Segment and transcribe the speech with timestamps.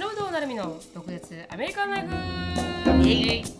[0.00, 3.59] 忍となるみの独舌アメリカンライフ。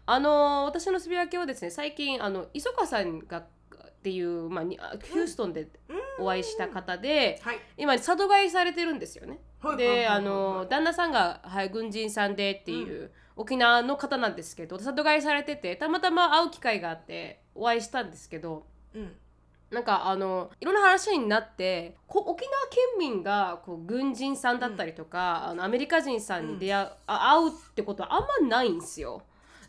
[0.11, 3.45] あのー私のつぶやきをですね最近あの磯川さんがっ
[4.03, 5.69] ていう、まあ、ヒューストンで
[6.19, 7.59] お会いした方で、はい。
[7.77, 9.39] 今里帰りされてるんですよね。
[9.61, 19.13] はいであの旦那さんが、はい、軍人さんでっていう、沖縄の方なんですけど里帰りされててたまたま会う機会があってお会いしたんですけどうん。
[19.69, 22.51] なんかあのいろんな話になってこ沖縄
[22.99, 29.21] 県民がこう軍人さんだったりとか、あのアメリカ人さんに出会う、あ会うってことはあんまないんですよ。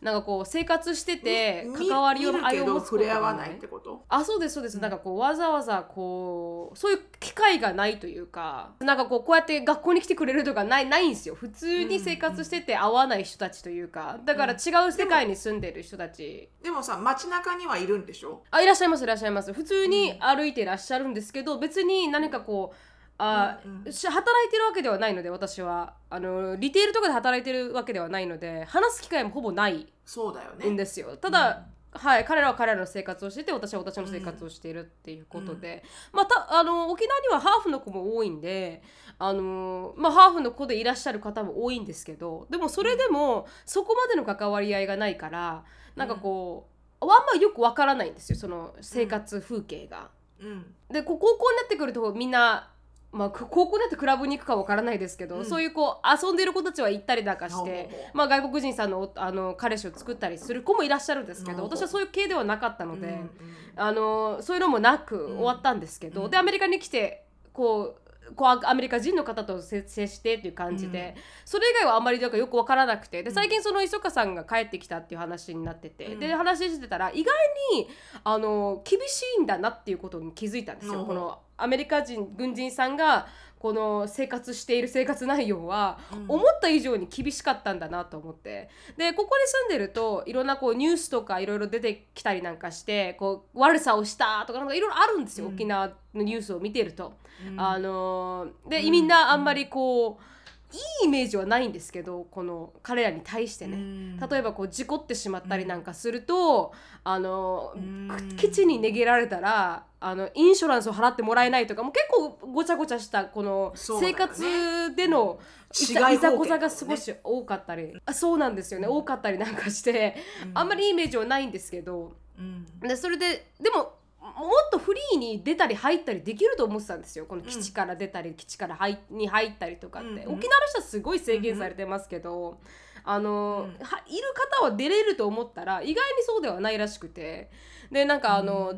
[0.02, 4.02] なんかこう生活しててみ関わりを愛を持つこと触れ合わないってこと？
[4.08, 4.82] あそうですそうです、うん。
[4.82, 11.36] なんかこうわざわざこうそういう機会がないというかなんかこうこうやって学校に来てくれるとかないないんですよ。
[11.36, 14.56] 普通に生活してて会わない人たちというかだから違
[14.88, 18.42] う世界に住んでる人たち、でもさ街中にはいるんでしょ？
[18.50, 19.52] あいらっしゃいますいらっしゃいます。
[19.52, 22.76] 普通に歩いていらっしゃるんですけど別に何かこう
[23.22, 23.92] あ、うんうん。
[23.92, 25.94] し働いてるわけではないので私は。
[26.10, 30.68] あのリテールとかで働いてるわけではないので話す機会もほぼないそうだよね。
[30.68, 31.16] んですよ。
[31.16, 38.82] ただ、はい、彼らは彼らの生活をしてて私は私の生活をしているっていうことで、またあの沖縄にはハーフの子も多いんで
[39.18, 45.64] あの、まあ、ハーフの子でいらっしゃる方も多いんですけどでもそれでもそこまでの関わり合いがないから
[45.94, 46.66] なんかこ
[47.00, 50.10] う、あんまよくわからないんですよその生活風景が。
[50.40, 50.74] うん。
[50.90, 52.70] で高校になってくるとみんな、
[53.12, 55.44] まあ、く高校になってクラブに行くかわからないですけど、うん。
[55.44, 63.30] そういうこう遊んでる子たちは行ったりなんかしてまあ、外国人さんのおあの彼氏を作ったりする子もいらっしゃるんですけど私はそういう系ではなかったので、うんうん
[63.74, 65.36] あのそういうのもなくん。
[65.36, 66.30] 終わったんですけど、うん。
[66.30, 68.01] でアメリカに来てこう
[68.36, 76.20] こうアアメリカ人の方と接接してっていう感じで、それ以外はあんまりなんかよく分からなくてで最近その磯香さんが帰ってきたっていう話になってて、うん。
[76.20, 77.32] で話してたら意外
[77.74, 77.88] に
[78.24, 81.00] あの厳しいんだなっていうことに気づいたんですよ。
[81.00, 81.06] うん。
[81.06, 83.26] このアメリカ人軍人さんが
[83.62, 86.24] この生活している生活内容はうん。
[86.28, 88.68] 思った以上に厳しかったんだなと思って。
[88.96, 95.54] でここに住んでるといろんなこうニュースとかいろいろ出てきたりなんかしてこう悪さをしたとかなんかいろいろあるんですよ、うん。
[95.54, 97.12] 沖縄のニュースを見てると。
[97.46, 97.60] うん。
[97.60, 98.90] あのーでうん。
[98.90, 100.31] みんなあんまりこう
[100.72, 103.76] いいイメージはないんですけどこの彼らに対してね。
[103.76, 104.16] うん。
[104.18, 106.72] 例えばこう事故ってしまったりなんかすると、
[107.04, 108.36] あのうん。
[108.36, 115.38] 基地に逃げられたらあのインシュランスを払ってもらえないとかもう結構ごちゃごちゃしたこの生活での
[115.72, 118.88] い市街ざいざこざが少し多かったり、あそうなんですよね。
[118.88, 120.16] 多かったりなんかして、
[120.54, 122.14] あんまりいいイメージはないんですけど。
[122.38, 122.66] うん。
[122.80, 123.92] でそれででも
[124.36, 127.26] もっとフリーに出たり入ったりできると思ってたんですよ。
[127.26, 130.20] この基地から出たり、基地から入に入ったりとかって、うんうん。
[130.20, 132.58] 沖縄の人はすごい制限されてますけど、
[133.04, 133.84] あのうん。
[133.84, 137.50] はいる方は出れると思ったら意外にそうではないらしくて。
[137.90, 138.74] でなんかあの、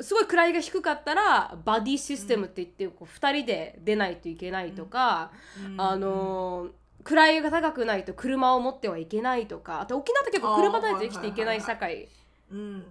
[0.00, 5.32] すごい位が低かったらバディシステムって言ってこう2人で出ないといけないとか、
[5.66, 5.80] うん。
[5.80, 6.68] あの
[7.04, 12.08] 位が高くないと車を持ってはいけないとかあと沖縄って結構車ないと生きていけない社会うん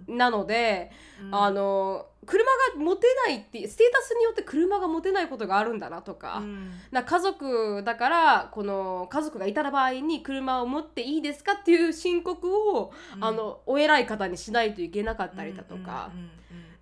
[0.06, 0.90] なので、
[1.22, 1.34] うん。
[1.34, 2.44] あの車
[2.76, 6.72] が持てないってステータスによって車が持てないことがあるんだなとか,、うん。
[6.90, 13.24] な家族だからこの家族がいた場合に車を持っていいですかっていう申告を、うん。
[13.24, 16.10] あのお偉い方にしないといけなかったりだとか。
[16.14, 16.30] うんうんうん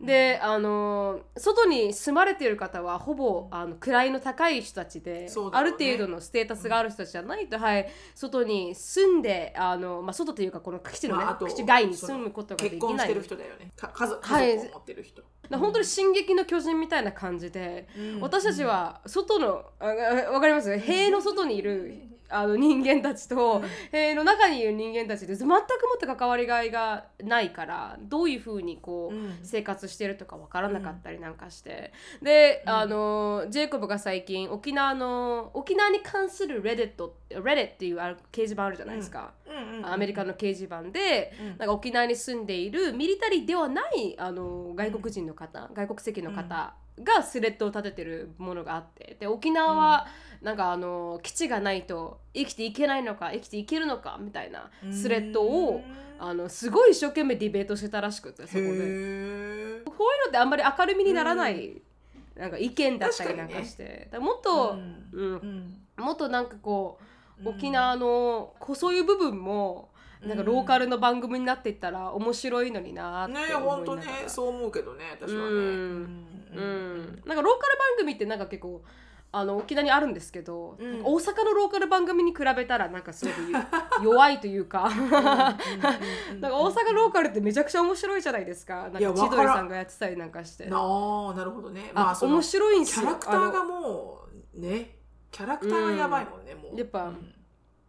[0.00, 5.28] であの外に住まれてる方はほぼあの位の高い人たちで、ね。
[5.62, 13.70] る程度のステータスがある人たちじゃないと、はい、外に住んであの、まあ、外というかこの基地のね、まあ基地外に住むことができない結婚してる人だよね。
[13.76, 14.52] か家族はい。
[14.52, 18.20] 家族を持ってる人、な本当に「進撃の巨人」みたいな感じで、うん。
[18.20, 20.78] 私たちは外のああわかります？
[20.78, 23.62] 塀の外にいるあの人間たちと、
[23.92, 29.38] 塀の中にいる人間たちで全くもって関わりがいがないからどういうふうにこう、うん。
[29.44, 31.92] 生活してるとかわからなかったりなんかして、
[32.22, 32.72] で、うん。
[32.72, 41.48] あのジェイコブが最近沖縄の沖縄に関するレデットレデっていう掲示板あるじゃないですか、うんうんアメリカの掲示板で、うん。
[41.48, 49.16] なんか沖縄に住んでいるミリタリーではないあの外国人の方、外国籍の方がスレッドを立ててるものがあって。
[49.18, 50.06] で沖縄は
[50.42, 55.82] なんかあの基地がないと生きていけないのか生きていけるのかみたいなスレッドを
[56.18, 58.60] あのすごい一生懸命ディベートしてたらしくてそこで。
[58.60, 59.84] こういうの
[60.28, 61.80] ってあんまり明るみにならない、
[62.34, 64.76] なんか意見だったりなんかして、だからもっと、
[65.12, 65.76] うん。
[65.96, 66.98] もっとなんかこ
[67.44, 69.90] う沖縄のこうそういう部分も
[70.22, 73.76] なんかローカルの番組になっていったら面白いのになって思いねながら。
[73.76, 75.46] 本当ねそう思うけどね私はね。
[75.46, 76.26] うん。
[76.54, 77.22] うん。
[77.26, 78.82] なんかローカル番組ってなんか結構
[79.38, 81.00] あの沖縄にあるんですけど、うん。
[81.04, 84.88] 大阪のローカル番組に比べたらなんかすごく弱いというか。
[84.88, 85.58] なんか
[86.40, 88.88] 大阪ローカルってめちゃくちゃ面白いじゃないですか。
[88.88, 90.66] なんか千鳥さんがやってたりなんかして。
[90.66, 91.90] なあなるほどね。
[91.92, 93.06] まあ面白いんですよ。
[93.06, 94.20] キャラクターがあも
[94.54, 94.96] うね
[95.30, 96.78] キャラクターがやばいもんね、もう。
[96.78, 97.12] やっぱうん。
[97.12, 97.18] の、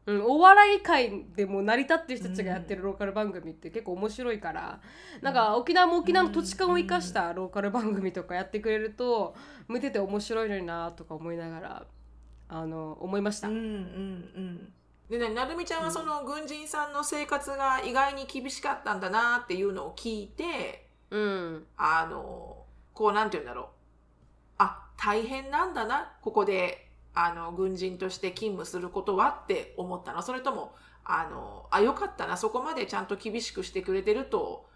[0.08, 4.80] うん、お笑い界でも成り立ってる人たちがやってるローカル番組って結構面白いから、
[5.22, 9.36] なんか沖縄も沖縄の土地勘を生かしたローカル番組とかやってくれると
[9.68, 11.86] 見てて面白いのになとか思いながら
[12.48, 13.50] あの思いました。
[13.50, 13.66] うんうんう
[14.40, 14.74] ん。
[15.10, 21.66] でねなるみちゃんはその軍人さんの生活が意外に厳しかったんだなっていうのを聞いてうん。
[21.76, 22.64] あの
[22.94, 23.66] こうなんて言うんだろう。
[24.60, 26.87] あ大変なんだなここで
[27.20, 30.22] あの軍人として勤務することはって思ったの。
[30.22, 34.68] それともあのあよかったなそこまでちゃんと厳しくしてくれてると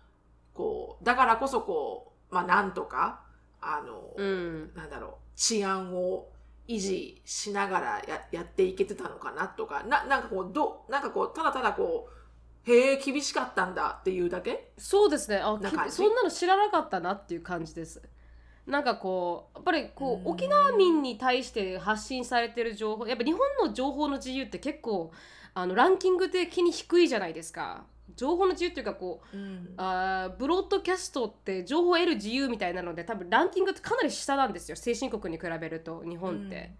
[0.55, 3.21] こうだからこそこうまあなんとか
[3.61, 4.73] あの、うん。
[4.75, 6.29] なんだろう治安を
[6.67, 9.83] 維持しながらややっていけてたのかなとか。
[9.83, 12.09] ななんかこうどなんかこうただただこ
[12.65, 14.71] うへえ厳しかったんだっていうだけ？
[14.77, 15.37] そうですね。
[15.37, 15.59] あ
[15.89, 18.01] そんなの知らなかったなっていう感じです。
[18.67, 20.31] なんかこうやっぱりこうん。
[20.31, 25.11] う沖縄民に対して発信されてる情報やっぱ日本の情報の自由って結構
[25.53, 27.85] あのランキング的に低いじゃないですか。
[28.15, 29.73] 情報の自由っていうかこううん。
[29.77, 34.75] あーブロードキャストって情報を得る自由みたいなので多分ランキングってかなり下なんですよ。
[34.75, 36.71] 先進国に比べると日本って。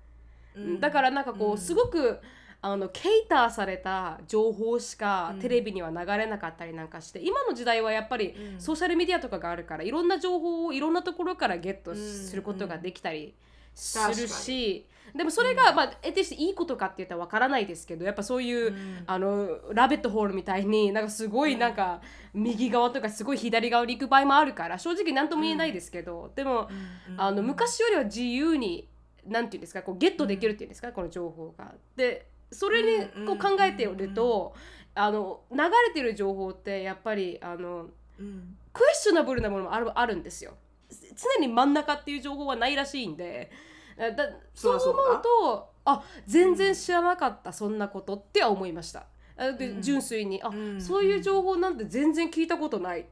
[0.79, 2.19] だからなんかこう、すごく
[2.63, 5.39] あのケイターされた情報しかうん。
[5.39, 8.61] テレビには流れなかったりなんかして、今の時代はやっぱりうん。
[8.61, 13.33] ソーシャルメディアとかがあるからいろんな情報をいろんなところからゲットすることができたり
[13.73, 14.85] するし、
[15.15, 19.03] でもそれが、まあ得てしていいことかって言ったらわからないですけどやっぱそういう、うん。
[19.07, 22.01] あのラビットホールみたいになんかすごいなんか
[22.33, 26.69] 右側とかすごい左側に行く場合もあるから正直何とも言えないですけど、でも
[27.17, 28.87] あの昔よりは自由に
[29.25, 31.73] なんていうんですかこうゲットできるっていうんですか、この情報が。
[31.95, 34.53] でそれにこう考えておると、
[34.93, 37.87] あの流れてる情報ってやっぱりあの
[38.19, 38.57] うん。
[38.73, 40.53] クエスチョナブルなものもあるあるんですよ。
[40.89, 43.51] 常に真ん中っていう情報はないらしいんで
[43.97, 44.11] だ
[44.53, 49.05] そう思うとあ全然知らなかった、そんなことっては思いました。
[49.37, 49.81] あでうん。
[49.81, 53.05] 純粋にあ、うんそういう情報なんて全然聞いたことないっ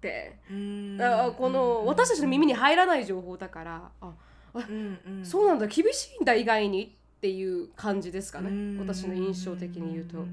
[0.00, 0.98] て、うん。
[1.00, 4.12] あこの私たちの耳に入らない情報だからあ
[4.54, 5.24] うんうん。
[5.24, 8.50] そうなんだ厳しいんだ意外にっていう感じですかね。
[8.50, 8.78] うん。
[8.78, 10.18] 私の印象的に言うと。
[10.18, 10.20] ん。
[10.20, 10.24] ん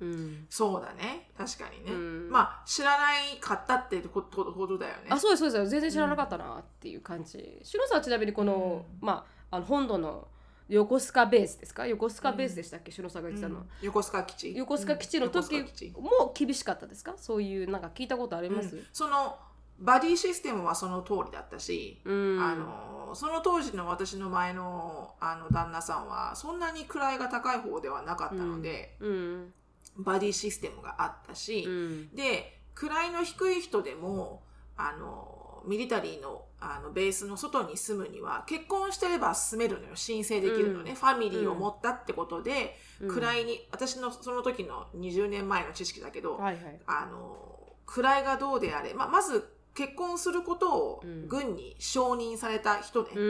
[0.00, 0.12] うん。
[0.12, 0.46] うん。
[0.48, 1.30] そうだね。
[1.36, 2.30] 確かにね、うん。
[2.30, 5.06] まあ知らないかったってことほどだよね。
[5.10, 5.70] あそうですそうです。
[5.70, 7.60] 全然知らなかったなっていう感じ。
[7.62, 10.28] シュノさんはちなみにこの,、うまあ、あの本土の
[10.68, 11.86] 横須賀ベースですか？
[11.86, 13.60] 横須賀ベースでしたっけ、シュノさんが言ってたの。
[13.60, 14.54] うん横須賀基地。
[14.54, 15.64] 横須賀基地の時
[15.96, 17.14] も厳しかったですか？
[17.16, 18.86] そういうなんか聞いたことあります、うん。
[18.92, 19.36] その
[19.78, 22.40] バディシステムはその通りだったし、うん。
[22.40, 29.54] あのその当時の私の前のあの旦那さんはそんなに位が高い方ではなかったので、うん。
[29.96, 32.14] バディシステムがあったし、うん。
[32.14, 34.42] で位の低い人でも
[34.76, 39.94] あのミリタリーのあのベースの外に住むには結婚してれば住めるのよ。
[39.94, 40.96] 申請できるのね、うん。
[40.96, 43.16] ファミリーを持ったってことで、うん。
[43.16, 46.80] 位に私のその時の20年前の知識だけど、はいはい。
[46.86, 51.28] あの位がどうであれ、まあ、まず結婚することをうん。
[51.28, 53.20] 軍に承認された人ね、う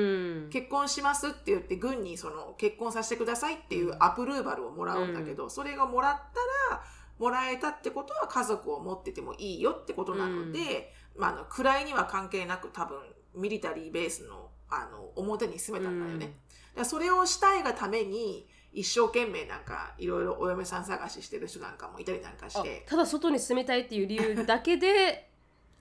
[0.46, 0.48] ん。
[0.50, 6.82] 結婚しますって言って軍にその結婚させてくださいっていうアプローバルをもらうんだけど、それがもらったら
[7.18, 12.96] もらえたってことは家族を持っててもいいよってことなので、まあ、あの位には関係なく多分
[13.34, 16.26] ミリタリーベースのあの表に住めたんだよね。
[16.26, 16.34] だか
[16.76, 25.27] らそれをしたいがために一生懸命なんかいろいろお嫁さん探ししてる人なんかもいたりなんかしあてただ外に住みたいっていう理由だけで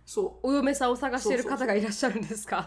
[0.08, 0.48] そう。
[0.48, 2.66] お嫁さんを探している方がいらっしゃるんですか？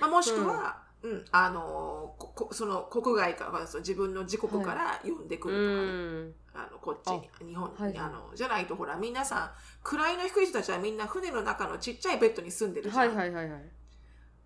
[0.00, 1.24] まあ、もしくは、うん。
[1.32, 6.68] あのここその国外から自分の自国から呼んでくうるとかね、ん。
[6.68, 7.10] あのこっち
[7.42, 7.98] に日本に、はいはい。
[7.98, 9.50] あのじゃないとほら皆さん
[9.82, 13.62] 位の低い人たちはみんな船の中のちっちゃいベッドに住んでるじゃん、はいはいはいはい。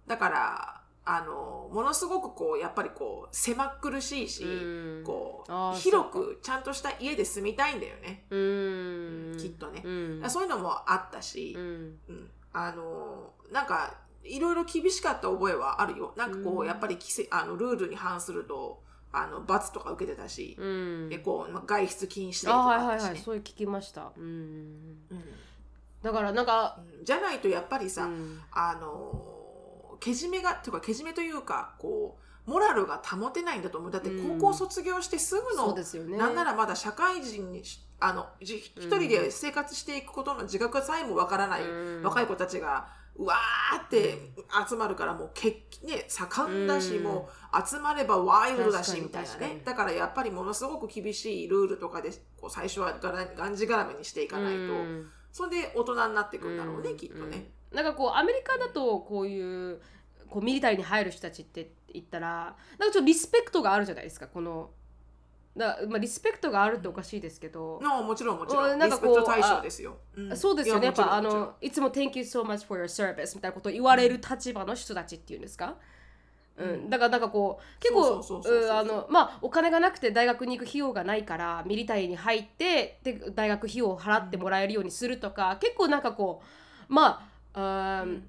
[0.06, 5.04] だからあのものすごくこうやっぱりこう狭っ苦しいし、うん。
[5.04, 9.36] こう広くちゃんとした家で住みたいんだよね、うん。
[9.38, 9.90] きっとね、う
[10.24, 10.30] ん。
[10.30, 11.98] そういうのもあったし、うん。
[12.08, 16.14] うん、あのなんかいろいろ厳しかった覚えはあるよ。
[16.16, 16.66] なんかこう、うん。
[16.66, 18.82] やっぱり規制あのルールに反すると
[19.12, 21.08] あの罰とか受けてたし、うん。
[21.10, 23.08] でこう、まあ、外出禁止令とあはいかあったしね。
[23.08, 23.22] はいはい。
[23.22, 24.10] そういう聞きました。
[24.16, 24.24] うん。
[24.24, 25.24] うん。
[26.02, 27.04] だからなんかうん。
[27.04, 28.40] じゃないとやっぱりさ、うん。
[28.52, 29.43] あの
[30.04, 33.90] けじめがというかけじめというかこうモラルが保てないんだと思う。
[33.90, 36.18] だって高校卒業してすぐの、そうですよね。
[36.18, 42.02] なんならまだ社会人にしあのじ一人で生活していくことの自覚さえもわからないうん。
[42.02, 44.18] 若い子たちがうわーって
[44.68, 47.04] 集まるからもうけね盛んだし、うん。
[47.04, 49.62] もう集まればワイルドだしみたいなね。
[49.64, 55.10] だからやっぱりものすごく厳しいルールとかでこう最初はがらがんじがらめにしていかないと、うん。
[55.32, 56.96] それで大人になっていくんだろうね、うん。
[56.98, 57.52] きっとね。
[57.72, 59.80] なんかこうアメリカだとこういう
[60.34, 64.70] こうミリタリーに入る人たちって言ったらなんかちょっとリスペクトがあるじゃないですかこの。
[65.56, 68.76] だまあ、リスペクトがあるっておかしいですけど、のもちろんもちろん。
[68.76, 69.96] なんかこう対象ですよ。
[70.20, 70.36] ん。
[70.36, 70.86] そうですよね。
[70.86, 75.76] やっぱあのいつも Thank you so much for your service みたいなことを言われる立場の人たちっていうんですか、
[76.56, 76.70] うん。
[76.70, 76.90] うん。
[76.90, 78.20] だからなんかこう結構
[78.72, 86.42] あのまあお金がなくて大学に行く費用がないからミリタリーに入ってで大学費用を払ってもらえるようにするとか、結構なんかこ
[86.90, 88.28] うまあうん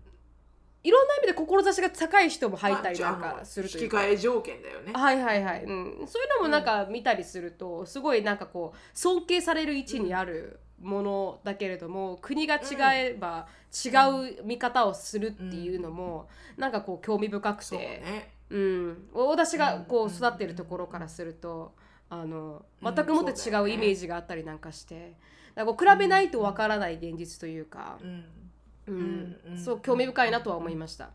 [0.85, 3.97] いろんな意味で志が高い人も入まあったりなんかするという引きか。
[4.01, 4.93] 換え条件だよね。
[4.93, 12.59] はいはいはい、うん、そういうのもなんか見たりすると、すごいなんかこう尊敬される位置にあるものだけれども、国が違
[13.09, 13.89] えば違
[14.39, 18.31] う見方をするっていうのも、なんかこう興味深くて、ね。
[18.51, 20.09] うん、私がこうん。
[20.11, 21.73] う育ってるところからすると、
[22.11, 22.95] あのうん。
[22.95, 25.15] 全くもって違そうイメージがあったりなんかして、
[25.55, 28.25] だからこう比べないとわからない現実というか、うん
[28.87, 31.11] うんうんそう興味深いなとは思いました。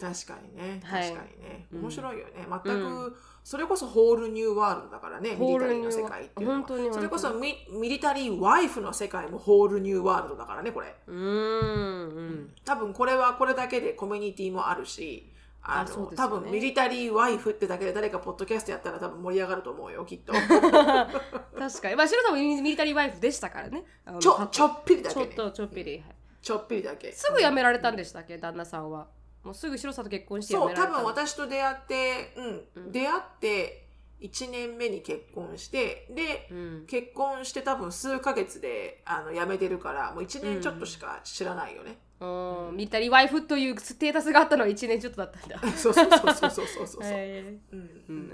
[0.00, 0.80] 確かにね。
[0.82, 1.66] はい確かにね。
[1.72, 2.46] うん面白いよね。
[2.64, 6.92] 全うく、それこそホールニューワールドだからね、ミリタリーの世界っていうのは。
[6.92, 10.94] それこそミミリタリーワイフの世界もホールニューワールドだからね、これ。
[11.06, 15.30] うーん、うん多分これはこれだけでコミュニティもあるし、
[15.62, 20.32] あの、ね多分ミリタリーワイフってだけで誰かポッドキャストやったら多分盛り上がると思うよ、きっと。
[21.56, 21.96] 確かに。
[21.96, 23.84] まあ、シロさんもミリタリーワイフでしたからね。
[24.18, 25.26] ちょ、ちょっぴりだけね。
[25.26, 25.92] ちょっとちょっぴり。
[25.92, 26.02] はい
[26.44, 27.10] ちょっぴりだけ。
[27.10, 29.06] すぐ辞められたんでしたっけ、旦那さんは。
[29.42, 33.86] もうすぐシロさんと結婚してめられた分私と出会って、うん、うん出会って
[34.20, 36.84] 1年目に結婚して、で、うん。
[36.86, 41.96] 結婚して多分数ヶ月であの辞めてるから、もう1年ちょっとしか知らないよね。
[42.20, 42.26] う
[42.72, 45.58] んミリタリーワイフというステータスがあったのは1年ちょっとだったんだ。
[45.76, 47.02] そうそうそうそうそうそうそう。
[47.02, 47.58] はいうん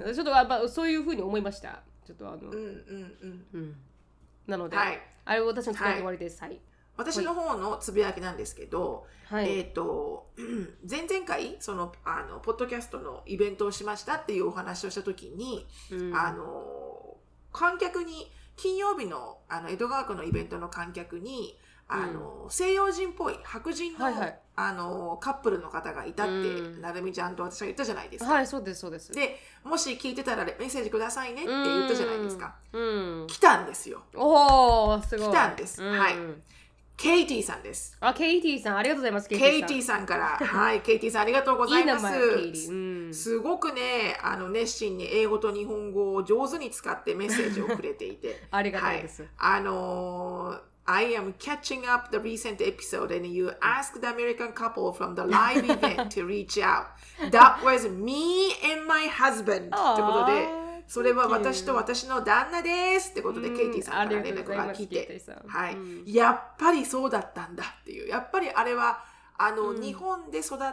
[0.07, 1.83] うん、ちょっとやっぱそういうふうに思いました。
[2.05, 3.47] ちょっとあの、うんうんうん。
[3.55, 3.77] うん
[4.47, 5.01] なので、はい。
[5.25, 6.43] あれ私の使い終わりです。
[6.43, 6.61] はい。
[7.01, 9.59] 私の方のつぶやきなんですけど、はい。
[9.59, 17.17] えっ、と、う ん前々回、その、あの、ポッドキャストのイベントをしましたっていうお話をしたときに、うんあの、
[17.53, 28.35] 観客に、金曜日の、あの、江戸川区のイベントの観客に、あの、西洋人っぽい白人の、はいはいあの、カップルの方がいたって、うんなるみちゃんと私が言ったじゃないですか。
[28.35, 29.11] はい、そうです、そうです。
[29.13, 32.57] で、もし聞いてたらメッセージくださいねって言ったじゃないですか。
[32.73, 32.79] う
[33.25, 33.27] ん。
[33.27, 34.03] 来たんですよ。
[34.15, 35.29] おお、すごい。
[35.29, 36.15] 来たんですうんはい
[37.01, 37.97] ケイティさんです。
[37.99, 39.29] あ、ケイティさん、ありがとうございます。
[39.29, 42.15] ケケイテさんィさんから、はい、ケイティさんありがとうございます。
[42.15, 42.67] いい。
[42.69, 43.15] うん。
[43.15, 49.25] すごくね、あの熱心に英語と日本語を上手に使ってメッセージをくれていて ありがたいです。
[49.39, 55.23] あのー I am catching up the recent episode and you asked the American couple from the
[55.23, 56.87] live event to reach out.
[57.31, 59.69] That was me and my husband.
[59.71, 60.49] ってことで、
[60.91, 68.99] それは私と私の旦那ですってことで、うんケイティさんから連絡が来て、はい、やっぱりそうだったんだっていう、やっぱりあれは、
[69.39, 70.73] あの、うん日本で育った、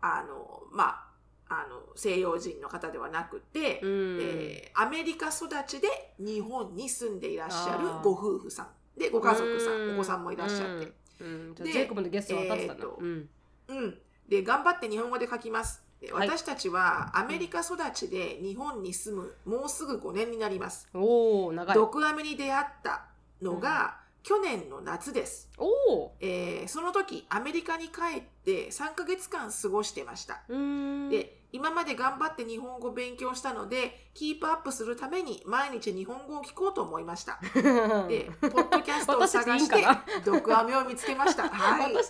[0.00, 1.04] あの、ま
[1.46, 8.68] あ、あの、西洋人の方ではなくて、うんえーアメリカ育ちで日本に住んでいらっしゃるご夫婦さん。
[8.98, 10.90] で、ご家族さうんん、お子さんもいらっしゃって。
[11.20, 11.54] うん。
[11.54, 12.80] でジェイコブのゲストは当たってたな。
[12.80, 13.26] えー。
[13.68, 13.98] うん。
[14.26, 15.86] で、頑張って日本語で書きます。
[16.12, 20.88] 私たちはアメリカ育ちで日本に住む、もうすぐ5年になります。
[20.94, 21.74] おお、長い。
[21.74, 23.06] 毒アメに出会った
[23.42, 25.48] のが、去年の夏です。
[25.58, 26.12] おお。
[26.20, 30.40] えーその時、アメリカに帰って3ヶ月間過ごしてました。
[30.48, 37.38] で、今まで頑張って日本語を勉強したので、キープアップするために毎日日本語を聞こうと思いました。
[38.08, 39.84] で、ポッドキャストを探して
[40.24, 41.48] 毒アメを見つけました。
[41.48, 41.92] はい。
[41.92, 42.00] は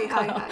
[0.00, 0.50] いはいはいはい。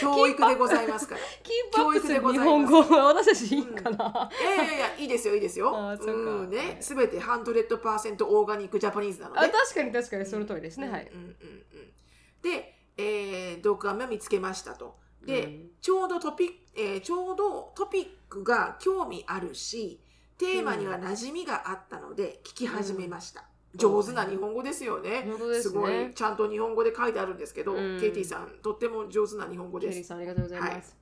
[0.00, 1.20] 教育でございますから。
[1.42, 4.30] キープアップする教育でござ日います本語は私たちでいいかな？
[4.40, 5.70] いやいやいや、いいですよ、いいですよ。
[5.70, 9.52] うかんね、すべて100%オーガニックジャパニーズなのあ、で。
[9.52, 10.88] 確かに確かにその通りですね。
[10.88, 11.10] はい。
[11.12, 11.92] うんうんうんうん
[12.40, 14.98] で、えー、毒アメを見つけましたと。
[15.24, 20.00] で、うんちょうどトピック、えーちょうどトピックが興味あるし、
[20.36, 23.44] テーマには馴染みがあったので聞き始めました。
[23.74, 25.26] 上手な日本語ですよね。
[25.62, 29.90] すねごいちゃんと日本語で書いてあるんですけど、うんケイティさんとっても上手な日本語です。
[29.92, 30.96] ケリーさんありがとうございます。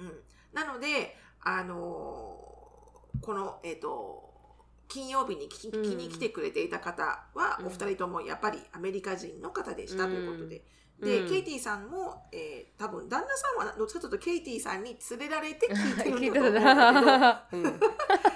[0.00, 0.12] うん、
[0.52, 2.42] なので、あのー
[3.20, 4.30] この、えっ、と、
[4.88, 7.02] 金曜日に聞きに来てくれていた方
[7.34, 10.64] は、うんお二人ともやっぱりアメリカ人の方でしたということで、
[11.02, 11.28] で、うん。
[11.28, 16.62] ケイティさんも、えー多分旦那さんはどっちかというとケイティさんに連れられて聞いてると思うんだ
[17.48, 17.62] た うん。
[17.62, 17.78] けど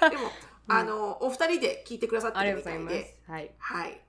[0.09, 0.31] でも、
[0.67, 3.19] あのお二人で聞いてくださってるみたいで。
[3.27, 3.51] はい。
[3.57, 4.01] はい。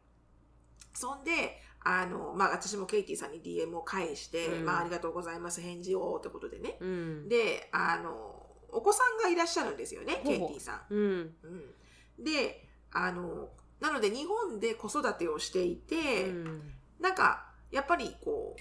[0.95, 4.65] そんで、あの、まあ、私もケイティさんに DM を返して、うん。
[4.65, 6.77] まあ、ありがとうございます、返事を、ってことでね。
[6.81, 7.29] うん。
[7.29, 10.95] で、あの、お子さんがいらっしゃるんですよね、ケイティさん。
[10.95, 11.37] うん。
[11.43, 13.51] うん、で、あの、
[13.81, 16.75] なので日本で子育てをしていて、うん。
[16.99, 18.57] なんか、やっぱりこ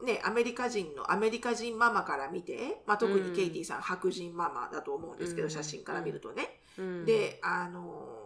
[0.00, 5.50] う、ね、アメリカ人の、アメリカ人ママから見て、まあ、特にケイティさん、白人ママだと思うんですけど、うん。
[5.50, 6.60] 写真から見るとね。
[6.78, 7.04] うん。
[7.04, 8.17] で、あの、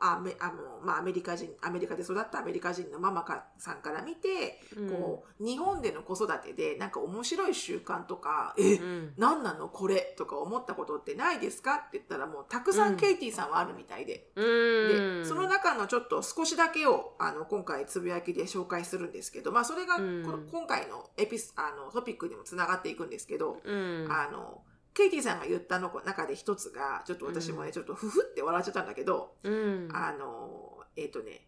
[0.00, 4.90] アメあのまあ、アメリカ人、アメリカで育ったアメリカ人のママかさんから見て、うん。
[4.90, 9.12] こう、日本での子育てで、なんか面白い習慣とか、え、うん。
[9.16, 12.92] 何なのこれとか思ったことってないですかって言ったらもうたくさうん。
[12.94, 15.22] んケイティさんはあるみたいで、うん。
[15.22, 24.08] でその中のちょっと少しだけをあの今回つぶやきで紹介するんですけど、まあ、それが今回のエピスあのトピックにもつながっていくんですけど、うん。
[24.10, 24.62] あの
[24.98, 27.72] ケイティさんが言ったの中で一つがちょっと私もね、うん。
[27.72, 29.88] ちょっとふふって笑っちゃったんだけど、うん。
[29.92, 31.46] あのえっ、とね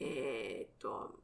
[0.00, 1.14] えっ、と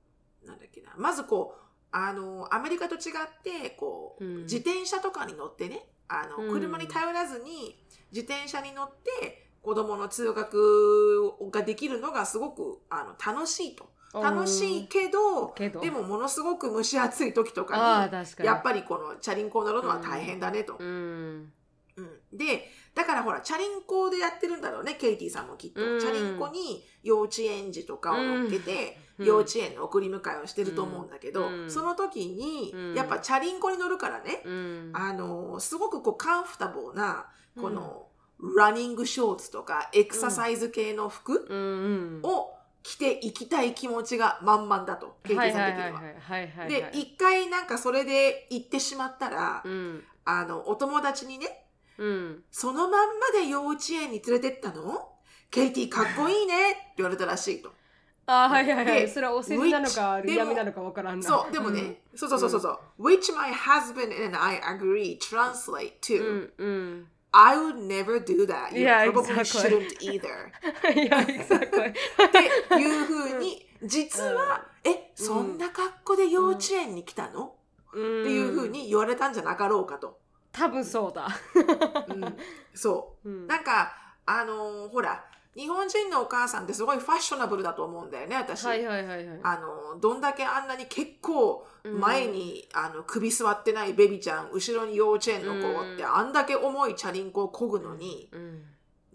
[0.46, 3.02] なんだっけなまずこうあのアメリカと違っ
[3.42, 4.42] てこう、うん。
[4.42, 6.52] 自転車とかに乗ってねあの、うん。
[6.52, 7.76] 車に頼らずに
[8.12, 13.90] 自転車に乗って子供の通学ができるのがすごくあの楽しいと。
[14.14, 18.46] 楽しいけどでもものすごく蒸し暑い時とあかに。
[18.46, 20.76] やっぱりこのチャリンコを乗るのは大変だねと。
[20.78, 21.52] うん
[21.96, 22.38] うん。
[22.38, 26.00] でだからほらチャリンコでやってるんだろうねケイティさんもきっと、うん。
[26.00, 29.26] チャリンコに幼稚園児とかを乗っけて、うん。
[29.26, 31.70] 幼稚園の送り迎えをしてると思うんだけど、うん。
[31.70, 32.94] その時に、うん。
[32.94, 34.90] やっぱチャリンコに乗るからね、うん。
[34.94, 37.26] あのすごくこうカンフタボーな
[37.60, 38.06] この、
[38.56, 45.90] ランニングショーツとかエクササイズ系の服を着ていきたい気持ちが満々だと、ケイティさん的に
[46.60, 46.68] は。
[46.68, 50.04] で一回なんかそれで行ってしまったら、うん。
[50.26, 51.65] あのお友達にね
[51.98, 52.44] うん。
[52.50, 55.08] そのまんまで幼稚園に連れてったの？
[55.50, 57.72] ケイティかっこいいねって言われたらしいと。
[58.26, 59.02] あはいはいはい。
[59.02, 61.28] でそれはお世辞なのか嫌味なのかわからんな。
[61.28, 67.06] そう、でもね、そうそうそうそうそう、which my husband and I agree translate う to、んうん。
[67.32, 68.74] I would never do that.
[68.74, 69.60] You Yeah, probably exactly.
[69.60, 70.50] shouldn't either.
[70.94, 71.90] いや exactly.
[71.92, 71.94] っ
[72.68, 77.54] ていうふうに、実は、え、そんな格好で幼稚園に来たの、
[77.90, 80.18] ってっていうふうに言われたんじゃなかろうかと。
[80.56, 81.28] 多分そうだ。
[82.08, 82.36] うん。
[82.74, 83.28] そう。
[83.28, 83.46] うん。
[83.46, 83.92] なんか、
[84.24, 85.22] あのーほら、
[85.54, 88.64] 日本人のお母さんってすごいファッショナブルだと思うんだよね、私。
[88.64, 89.40] はいはいはいはい。
[89.42, 92.00] あのどんだけあんなに結構うん。
[92.00, 96.14] 前に、あの首座ってないベビちゃん後ろに幼稚園の子って、うん。
[96.14, 98.62] あんだけ重いチャリンコを漕ぐのにうん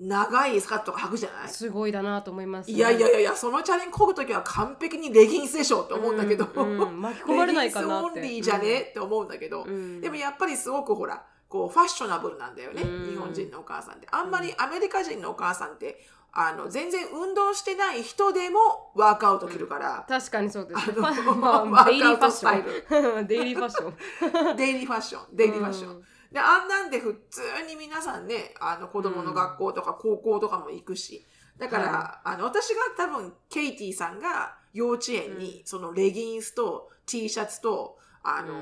[0.03, 1.49] 長いスカートとか履くじゃない？
[1.49, 2.67] すごいだなと思います。
[2.67, 8.21] ねいやいやいやいやそのチャリンコ漕ぐ時は完璧にレギンスでしょって思うんだけど、うんうん巻き込まれないかなって。
[8.21, 10.01] レギンスオンリーじゃね、って思うんだけど、うん。
[10.01, 13.09] でもやっぱりすごくほらこうファッショナブルなんだよね、うん。
[13.11, 14.07] 日本人のお母さんって。
[14.11, 15.99] あんまりアメリカ人のお母さんって
[16.33, 18.59] あの全然運動してない人でも
[18.95, 20.81] ワークアウト着るから、確かにそうです。
[20.81, 23.27] あの まワあ デイリーファッション。
[23.27, 24.55] デイリーファッション。
[24.55, 26.03] デイリーファッション、デイリーファッション。
[26.31, 31.25] うんで、あんなんで普通に皆さんね、あの子供の学校とか高校とかも行くし。
[31.57, 38.53] だから、はあの、私が多分、ケイティさんが幼稚園に、そのレギンスと T シャツと、あの、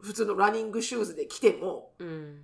[0.00, 2.42] 普通のランニングシューズで来ても、うん。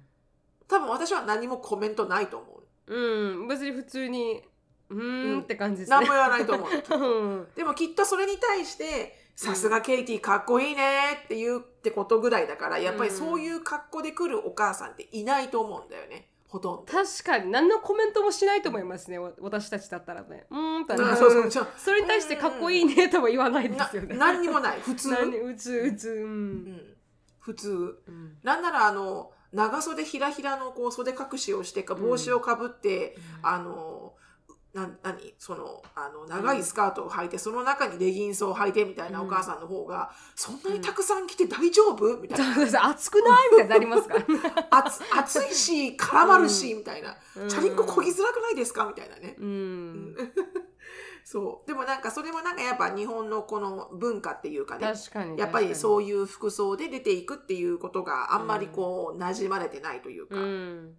[0.68, 2.94] 多分私は何もコメントないと思う。
[2.94, 3.48] うん。
[3.48, 4.42] 別に普通に
[4.90, 5.96] うーんって感じですね。
[5.96, 6.68] 何も言わないと思う。
[6.96, 7.48] うん。
[7.54, 16.28] でもきっとそれに対して、さすがケイティかっこいいねって言うってことぐらいだから、やっぱりそういう格好で来るお母さんっていないと思うんだよね。
[16.48, 16.82] ほとんど。
[16.84, 20.44] 確かに何のコメントもしないと思いますねわ私たちだったらね。
[20.50, 21.68] うーんとうんそうそうそう。
[21.78, 24.14] それに対してかっこいいねとは言わないでなすよね。
[24.16, 24.80] 何にもない。
[24.80, 25.10] 普通？
[25.10, 26.52] 何うつうつううん。
[26.66, 26.80] ん。
[27.40, 28.02] 普通。
[28.06, 28.36] うん。
[28.42, 33.91] なんならあの、長袖ひらひらのこう袖隠しをしてか帽子をかぶって、あの、
[34.74, 35.34] な何？
[35.38, 42.16] そのあの長いスカートを履いて、その中にレギンスを履いてみたいなお母さんの方が、そんなにたくさん着て大丈夫？
[42.18, 42.54] みたいな。
[42.54, 43.50] そうそう熱くない？
[43.52, 44.24] みたいになりますから。
[44.86, 48.86] 暑暑いし絡まるし、みたいな、うんチャリンコ漕ぎづらくないですか？
[48.86, 50.16] みたいなね、うん。
[51.24, 51.66] そう。
[51.68, 60.94] でもなんかそれもなんかやっぱ日本のこの文化っていうかね確かにやっぱりうそういう服装で出ていくっていうことがあんまりこう馴染まれてないというか、うん。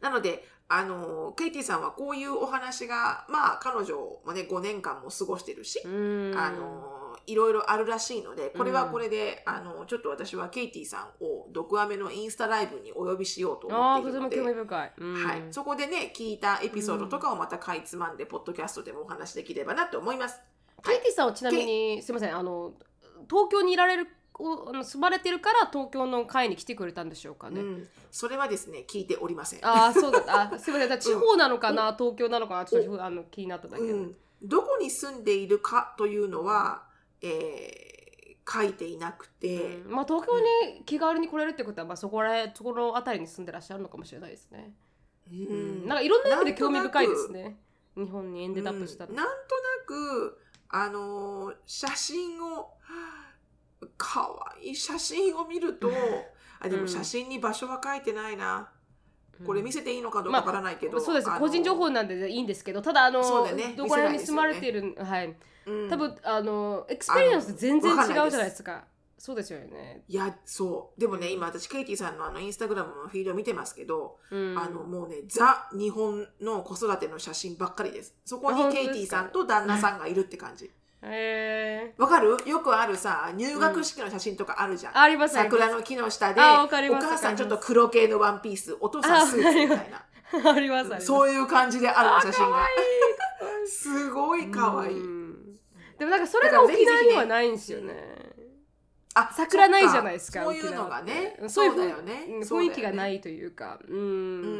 [0.00, 6.34] なのであのケイティさんはこういうお話がまあ彼女もね5年間も過ごしてるし、うん。
[6.36, 15.26] あのいろいろあるらしいのでこれはこれで、あのちょっと私はケイティさんを「毒アメ」のインスタライブにお呼びしようと思っているのでとても興味深い、うん。
[15.26, 20.40] はい、そこでね聞いたエピソードとかをまたかいつまんで、ポッドキャストでもお話しできればなと思います。
[20.84, 22.72] ケイティさんはちなみにすみませんあの
[23.28, 27.60] 東京にいられるおあの住まれてるから東京の会に来てくれたんでしょうかね。
[27.60, 29.66] うん、それはですね聞いておりません。
[29.66, 30.40] ああそうだった。
[30.54, 31.00] あすみません。
[31.00, 33.92] 地方なのかな、東京なのかなちょっとあの気になっただけで。
[33.92, 36.84] うん、どこに住んでいるかというのは、
[37.22, 37.88] えー
[38.50, 44.72] 書いていなくて、うんまあ東京に気軽に来れるってことは、まあそこらそこのあたりに住んでらっしゃるのかもしれないですね。
[45.30, 47.58] ううんん、なんかいろんな意味で興味深いですね。
[47.94, 49.10] 日本に ended up したら。
[49.10, 50.38] うんなんとなく
[50.70, 52.70] あのー写真を
[53.96, 55.90] かわいい写真を見ると
[56.60, 56.82] あでうん。
[56.82, 58.70] も写真に場所は書いてないな、
[59.46, 61.30] これ見せていいのかどうまあかわからないけど、そうです。
[61.38, 63.74] 個人情報なんでいいんですけどただあのそうだよね。
[63.76, 65.36] どこら辺に住まれている、はい。
[65.66, 65.88] うん。
[65.88, 68.84] 多分あの experience 全然違うじゃないですか。
[69.18, 71.00] そうですよね、いやそう。
[71.00, 78.14] でもね今私ケイティさんのあのインスタグラムのフィードを見てますけど、うん、あのもうねザ日本の子育ての写真ばっかりです。
[78.24, 80.70] そこあにケイティさんと旦那さんがいるって感じ
[81.02, 82.36] えわかる？
[82.46, 90.04] よくあるさ入学式の写真とかあるじゃん、ー、あります桜の木の下であわかりおます母さんちょっと黒系のワンピースお父さんスーツみたいな。
[90.52, 91.06] ありますあります。
[91.06, 92.66] そういう感じであるの写真が。
[93.66, 95.56] すごいかわいい、うん。
[95.98, 97.94] でもなんかそれが沖縄にはないんですよね
[99.14, 101.38] あ桜ないじゃないですかそういうのがね。
[101.48, 102.26] そうだよね。
[102.42, 103.78] 雰囲気がないというか。
[103.88, 104.06] うん、うんう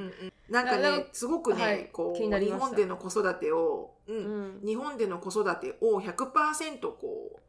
[0.09, 0.33] ん。
[0.49, 4.17] なんかねすごくね、はいこう日本での子育てを、うん。
[4.17, 4.21] う
[4.65, 4.67] ん。
[4.67, 7.41] 日本での子育てを100%こ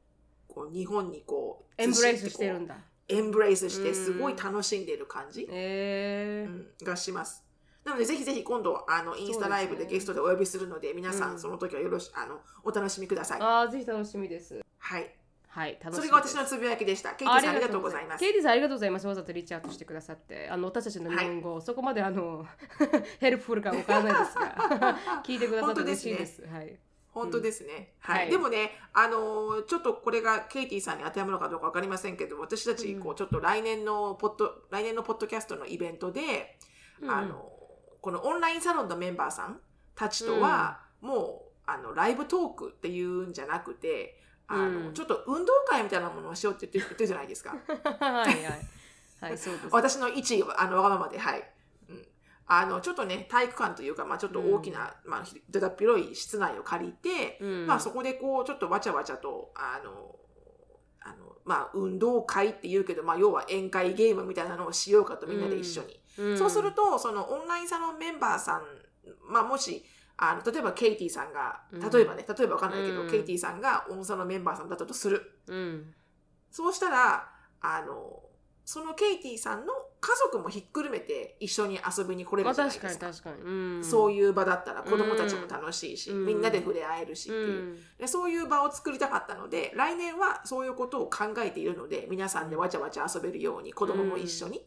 [0.50, 2.76] うこう日本にこうエンブレイスしてるこんだ。
[2.76, 3.96] うエンブレイスしてうん。
[3.96, 7.44] すごい楽しんでる感じ、えんがします。
[7.86, 11.36] なのでぜひぜひ今度あのインスタライブでゲストでお呼びするので皆さうん。
[11.36, 14.62] んその時はよろしあのお楽しみください、ああぜひ楽しみです。
[14.78, 15.19] はい
[15.50, 17.10] はい楽しそれが私のつぶやきでした。
[17.16, 18.20] ケイティさんありがとうございます。
[18.20, 19.08] ケイティさんありがとうございます。
[19.08, 22.46] わざとリーチアウトしてくださって、あの私たちの日本語、そこまであの
[23.20, 26.46] helpful かわからないですが、聞いてくださって嬉しいです。
[26.46, 26.78] はい。
[27.12, 28.20] 本当ですね、はい。
[28.20, 28.30] はい。
[28.30, 36.58] でもね、あのーちょっとこれがケイティさんに当てはまるかどうか分かりませんけど私たちこううちょっと来年のポッド来年のポッドキャストのイベントで、
[37.08, 37.52] あの
[38.02, 39.60] このオンラインサロンのメンバーさん
[39.96, 44.19] たちとは、もうあのライブトークっていうんじゃなくて
[44.50, 44.94] あの、うん。
[44.94, 47.56] ちょっと運動会みたいなものをしようって言ってるじゃないですか。
[48.00, 48.70] はいはい。
[49.22, 49.68] はいそうです。
[49.72, 51.44] 私の一位あのわがままではい、
[51.90, 52.08] うん、
[52.48, 57.68] あのちょっとね体育館というか、まあ、ちょっと大きな、まあ、ひだだっ広い室内を借りて、うん。
[57.68, 60.16] まあ、そこでこうちょっとわちゃわちゃとあの
[61.02, 66.38] あの、まあ、運動会っていうけど、まあ、要は宴会ゲームみたいなのをしようかとみんなで一緒に、うん。
[66.38, 68.62] そうするとそのオンラインサロンメンバーさん、
[69.28, 69.84] まあ、もし
[70.22, 71.80] あの例えばケイティさんがうん。
[71.80, 73.10] 例えばね、例えばわかんないけど、うん。
[73.10, 75.40] ケイティさんがオンサロンメンバーさんだったとする。
[75.48, 75.94] うん。
[76.52, 77.30] そうしたら
[77.62, 78.24] あの
[78.66, 82.88] そのケイティさんの家族もひっくるめて一緒に遊びに来れまあるじゃないですか。
[82.90, 83.78] 確かに確かに。
[83.78, 83.84] うん。
[83.84, 86.26] そういう場だったら子供たちも楽しいし、うん。
[86.26, 87.80] みんなで触れ合えるしっていう、うん。
[87.98, 94.66] でそういう場を作りたかったので来年はそういうことを考えているので皆さんでわちゃわちゃ遊べるように子供も一緒に、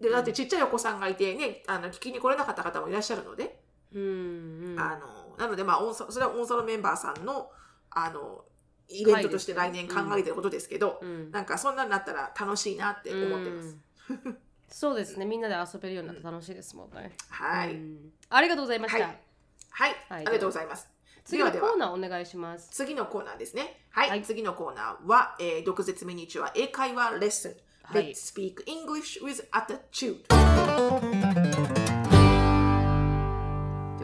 [0.00, 3.60] でだってちっちゃいお子さんがいてねあの聞きに来れなかった方もいらっしゃるので、
[3.96, 7.50] うんうんあのなのでまあオンサそれはオンサロメンバーさんの
[7.90, 8.44] あの
[8.88, 13.76] イベントとして来年考えてることですけど、うんなんかそんなんなったら楽しいなって思ってます。
[14.10, 15.24] うんそうですね。
[15.24, 17.12] みんなで遊べるようになって楽しいですもんね。
[17.30, 19.04] はい、うんありがとうございました。
[19.04, 19.18] はい
[19.70, 20.88] はい、はいありがとうございます。
[21.24, 22.68] 次のコーナーお願いします。
[22.70, 23.80] 次のコーナーですね。
[23.90, 27.56] はい、はい次のコーナーは、えー、毒舌ミニチュア英会話レッスン。
[27.82, 30.24] はい Let's speak English with attitude.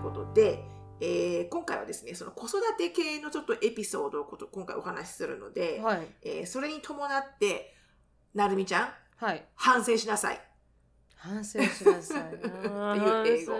[0.03, 0.65] ことで、
[1.01, 7.75] えー今回はですね、その子育て系のちょっとエピソードをこと今回お話しするので、はいえーそれに伴って、
[8.35, 9.45] なるみちゃん、はい。
[9.55, 10.41] 反省しなさい。
[11.17, 12.23] 反省しなさい。
[12.35, 12.53] っていう
[13.27, 13.55] 英語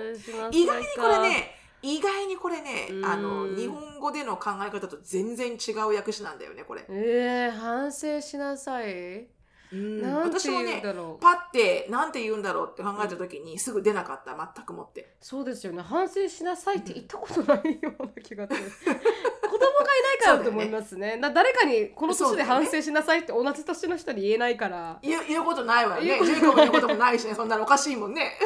[0.51, 1.29] 意外にこれ。
[1.29, 6.85] ね、意外にこれねう、んあの、日本語での考え方と全然違う訳詞なんだよね、これ。
[6.89, 9.27] えー、反省しなさい？
[9.73, 10.83] 私もね。
[11.21, 15.83] パッてなんて言うんだろうって考えた時にすぐ出なかった全くもってそうですよね。
[15.83, 18.61] 反省しなさいって言ったことないような気がする。
[18.83, 21.17] 子供がいないからだと思いますね。
[21.17, 28.39] な誰かにこの年で反省しなさいって同じ年の人に言えないから、言う言うことないわよね言うことジェイコブのこともないしねそんなのおかしいもんね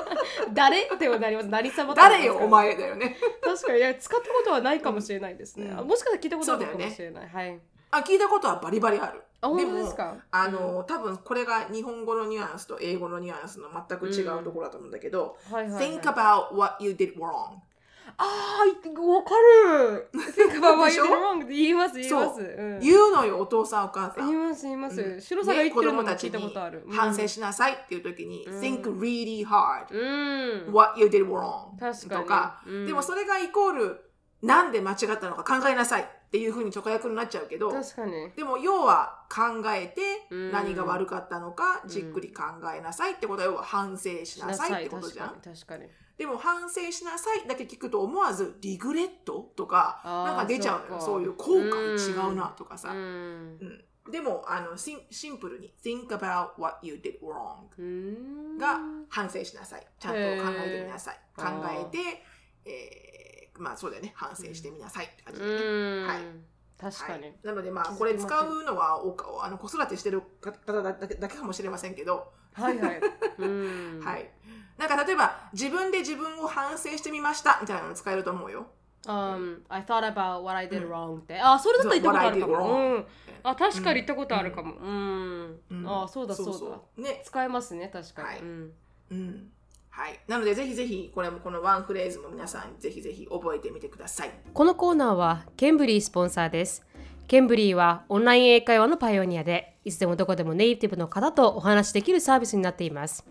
[0.52, 0.82] 誰？
[0.82, 1.48] ってなります。
[1.48, 2.48] 何様誰よお。
[2.48, 5.66] 前だよね確かにいや使ったことはないかもしれないですね。
[5.66, 7.28] うんあもしかしたら聞いたことあるかもしれない。
[7.28, 7.60] はい。
[7.90, 9.22] あ聞いたことはバリバリある
[9.82, 10.16] ですか？
[10.30, 16.00] あの、多分これが日本語のニュアンスと英語のニュアンスの全く違うところだと思うんだけど、はいはい、はい。
[16.00, 17.58] think about what you did wrong
[18.16, 19.30] ああ、わか
[19.82, 20.08] る。
[20.14, 22.34] think about what you ょ did wrong って言います言います。
[22.36, 25.00] そううん言うのよお父さんお母さ言いんます言います。
[25.00, 26.86] うんシロさんが言ってるのもね子供たち聞いたこにとある。
[26.90, 30.72] 反省しなさいっていう時に、うん think really hard うん。
[30.72, 32.22] what you did wrong 確かに。
[32.22, 34.00] とか、うんでもそれがイコール
[34.42, 38.32] なんで間違ったのか考えなさいっていうふうに直訳になっちゃうけど確かに。
[38.34, 40.50] でも要は考えてうん。
[40.50, 42.42] 何が悪かったのかうんじっくり考
[42.76, 45.28] えなさいってことは要は反省しなさいってことじゃん。
[45.28, 45.84] 確かに確かに。
[46.18, 51.00] でも反省しなさいだけ聞くと思わずリグレットとかなんか出ちゃうのよ。
[51.00, 52.98] そうういう後悔違うなとかさ、うん。
[52.98, 54.10] うん。
[54.10, 58.58] でもあのシンシンプルに think about what you did wrong うん。
[58.58, 59.86] が反省しなさい。
[60.00, 61.20] ちゃんと考えてみなさい。
[61.36, 62.24] 考えて、
[62.64, 63.13] えー
[63.56, 66.06] まあそうだよね反省してみなさいって感じうだよね、ん。
[66.06, 66.18] はい
[66.76, 67.34] 確かにはい。
[67.44, 73.00] なのでまあこれ使うのはおかあの子育てしてる方だけだけかもしれませんけど、はいはい。
[73.38, 74.00] うん。
[74.04, 74.30] はい
[74.76, 78.66] なんか例えば自分で自分を反省してみましたみたいなの使えると思うよ
[79.06, 81.38] Um, I thought about what I did wrong って。
[81.38, 82.74] あ、それだったら言ったことあるかも。
[82.74, 83.06] うん。
[83.42, 84.76] あ、確かに言ったことあるかも。
[84.76, 85.60] うん。
[85.70, 86.80] うんあ、そうだそうだ。
[86.96, 88.28] うね使えますね、確かに。
[88.28, 88.72] はいうん。
[89.10, 89.52] うん
[89.96, 96.84] はい、なのでぜひぜひこれもこのワンフレーズも皆さんぜひぜひ覚えてみてくださいこのコーナーはケンブリースポンサーです。
[97.28, 103.24] ケンブリーはオンライン英会話のパイオニアで、いつでもどこでもネイティブの方とお話しできるサービスになっています。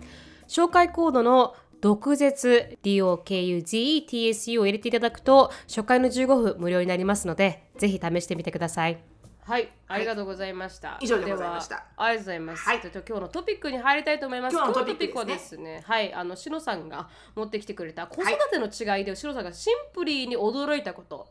[0.47, 9.12] 紹介コードの毒舌 DOKUZETSU を入れていただくと初回の15分無料になりますのでぜひ試してみてください。
[9.45, 10.97] はい、ありがとうございました。
[11.01, 11.75] 以上でございました。
[11.75, 12.63] はありがとうございます。
[12.63, 12.81] はい。
[12.83, 14.53] えっと今日のトピックに入りたいと思います。
[14.53, 21.27] 今日のトピックはですね、はい、あのしのさんが持ってきてくれた子育ての違いで、しのさんがシンプリーに驚いたこと、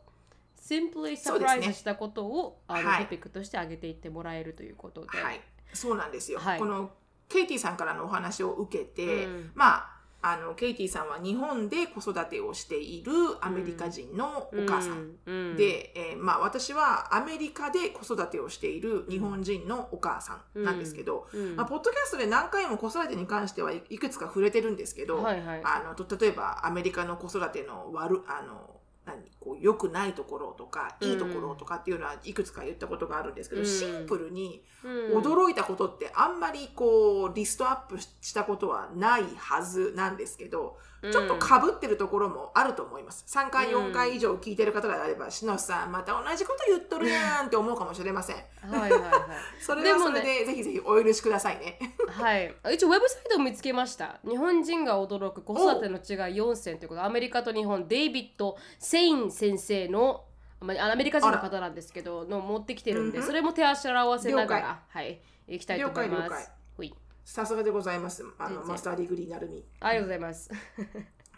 [0.61, 3.03] シンプリーサプライズしたことを、あのはい。
[3.05, 5.41] トピックとして挙げていってもらえるということで、はい。
[5.73, 6.59] そうなんですよ、はい。
[6.59, 6.91] この
[7.29, 9.51] ケイティさんからのお話を受けて、うん。
[9.55, 15.35] まああのケイティさんは日本で子育てをしているアメリカ人のお母さん、うん。
[15.51, 21.55] うん、で、えーまあ、私はアメリカで子育てをしている日本人のお母さんなんですけど、うん。
[21.57, 25.61] まあ、ポッドキャストで何回も子育てに関してはいいくつか触れてるんですけど、はいはい。
[25.65, 33.67] あのと例えばアメリカの子育ての悪あの何こう良くないところとかいいところとかっていうのはいくつか言ったことがあるんですけど、うん。
[33.67, 35.21] シンプルにうん。
[35.21, 40.77] 驚いたことってあんまりこうリストアップしたことはないはずなんですけど
[41.11, 43.25] ちょっとかぶってるところもあると思います。
[43.27, 48.35] 3回4回以上聞いてる方があればしのさんまた同じこと言っとるやんって思うかもしれません。
[48.35, 49.11] はいはいはい。
[49.59, 51.77] それはそれででぜひぜひお許しくださいね。
[52.07, 54.19] はい、一応ウェブサイトを見つけました。
[54.27, 60.25] 日本人が驚く子育ての違い4選ということで、アメリカと日本、デイビッド・セイン先生の、
[60.61, 66.45] まあアメリカ人の方なんですけど、の持ってきてるんで、それも照らし合わせながら、はい、いきたいと思います了解了
[66.77, 68.25] 解さすがでございます。
[68.37, 69.63] あの master degree なるみ。
[69.79, 70.49] ありがとうございます。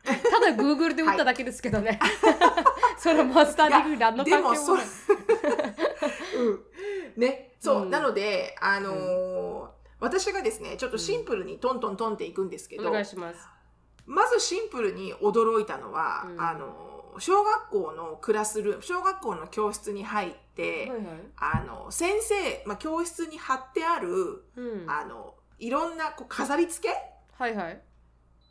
[0.06, 2.00] ただ Google で打っただけですけどね。
[2.98, 4.90] その master degree 何のでもそれ関
[5.42, 5.68] 係もない。
[6.38, 6.50] う。
[6.52, 6.60] ん。
[7.18, 7.52] ね。
[7.60, 7.90] そう、うん。
[7.90, 13.48] なのであのー私がですねちょっとシンプルにトントントンっていくんですけど、お願いします。
[14.06, 16.42] まずシンプルに驚いたのは、うん。
[16.42, 21.00] あの小学校のクラスルーム小学校の教室に入って、はいはい。
[21.38, 26.96] あの先生、まあ、教室に貼ってある、うん、あのいろんなこう飾り付け？
[27.38, 27.82] はいはい。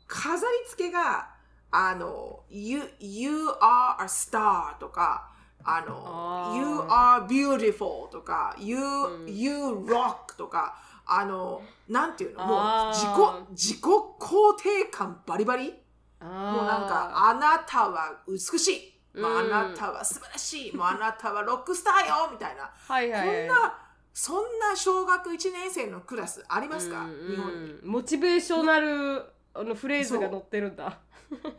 [0.07, 1.29] 飾り付けが
[1.71, 5.29] あの「you, you are a star」とか
[5.63, 6.57] あのあー。
[6.57, 9.25] You are beautiful」とか「You,、ん。
[9.27, 9.53] you
[9.87, 12.45] rock」とかあのなんていうの？
[12.45, 15.73] もうあ自ー己自己肯定感バリバリ？
[16.21, 16.31] もう
[16.65, 18.99] なんか、あなたは美しい。
[19.17, 20.75] あうんなたは素晴らしい。
[20.75, 22.29] もうあなたはロックスターよ！
[22.31, 22.63] みたいな。
[22.87, 23.77] はいはいはい、こんな、
[24.17, 27.71] そんな小学1年生のクラスありますか、うん日本に。
[27.73, 30.99] うんモチベーショナルあのフレーズが載ってるんだ。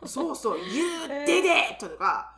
[0.05, 1.87] そうそう、You え did it!
[1.87, 2.36] とか、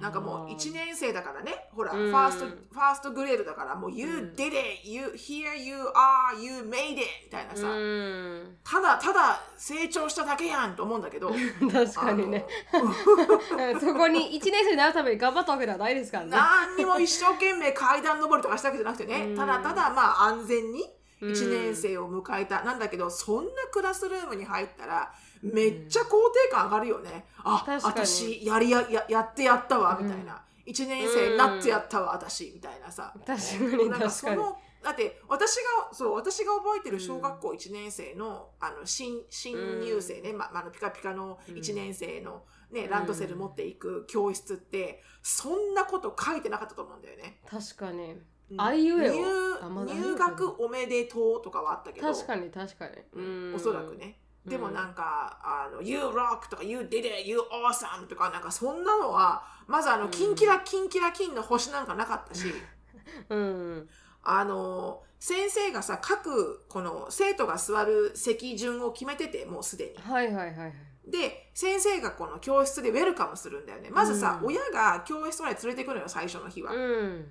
[0.00, 2.10] なんかもうあー1年生だからね、ほら、うん。
[2.10, 4.34] ファースト、ファーストグレードだから、もう You うん。
[4.34, 4.88] did it!
[4.88, 6.42] You, here you are!
[6.42, 7.02] You made it!
[7.24, 8.56] みたいなさ、うん。
[8.64, 11.30] ただただ成長しただけやんと思うんだけど、
[11.70, 12.46] 確かにね。
[13.78, 16.30] そこに1年生になるために頑張ったわけではないですからね。
[16.30, 19.36] 何にも一生懸命階段登りとかしたわけじゃなくてね、うん。
[19.36, 28.06] ただただまあ安全にうん1年生を迎えた、なんだけどそんなクラスルームに入ったらめっちゃ肯定感上がるよね、あ確かに。
[28.06, 33.14] 私やりやややってやったわみたいな、1年生になってやったわ私みたいなさ。
[33.26, 34.10] 確かになんか。
[34.10, 47.40] そのだって私がそう私が覚えてる小学校1年生の,、あの新新入生ね、ままあのピカピカの1年生の、ねランドセル持っていく教室ってそんなこと書いてなかったと思うんだよね。
[47.46, 48.22] 確かに。
[48.52, 48.60] うん。
[48.60, 52.12] あいう入学おめでとうとかはあったけど。
[52.12, 52.94] 確かに確かに。
[53.12, 53.54] うん。
[53.54, 53.96] おそらく。
[53.96, 54.19] ね。
[54.46, 54.94] でもうんなん。
[54.94, 62.52] か、あの、You rock とか You did it, You awesome とかなんかそんなのは、まずあの、キンキラキンキラキンの星なんかなかったし、
[63.28, 63.88] うん。
[64.22, 69.96] あの先生がさ各この生徒が座る席順を決めててもうすでに。
[69.96, 70.74] はいはいはいはい。
[71.06, 73.90] で先生がこの教室でウェルカムするんだよね。
[73.90, 74.48] まずさ、うん。
[74.48, 77.26] 親が教室まで連れてくるのよ最初の日は、うん、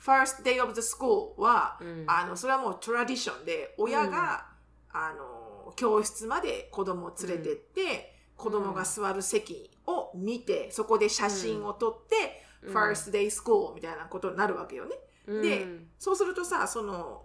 [0.00, 2.04] First day of the school は、うん。
[2.06, 4.46] あのそれはもうトラディションで親が、
[4.92, 5.35] あの
[5.76, 12.74] 教室まで子供を連れてって、子供が座る席を見てそこで写真を撮って、うん。
[12.74, 15.86] First day school みたいなことになるわけよね、でうん。
[15.98, 17.24] そうするとさその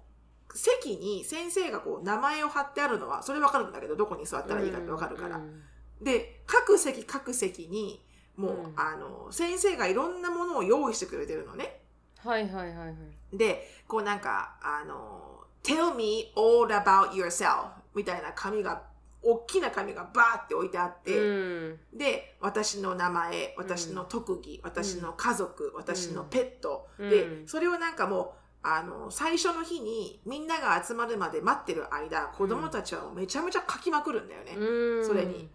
[0.54, 5.62] 席に先生がこう名前を貼ってあるのはそれ分かるんだけどどこに座ったらいいかって分かるから、うん。
[6.02, 8.04] で各席各席に
[8.36, 8.74] もう、うん。
[8.78, 11.82] あの先生がいろんなものを用意してくれてるのね。
[12.20, 12.94] はいはいはいは
[13.34, 13.38] い。
[13.38, 18.84] でこうなんかあの「Tell me all about yourself」みたいな紙が
[19.24, 21.80] 大きな紙がバーって置いてあって、うん。
[21.94, 27.10] で私の名前私の特技、私の家族私のペット、うん。
[27.10, 28.32] でそれをなんかもう
[28.64, 35.06] あの最初の日にみんなが集まるまで待ってる間子供たちはもうめちゃめちゃ書きまくるんだよね、うん。
[35.06, 35.50] それに。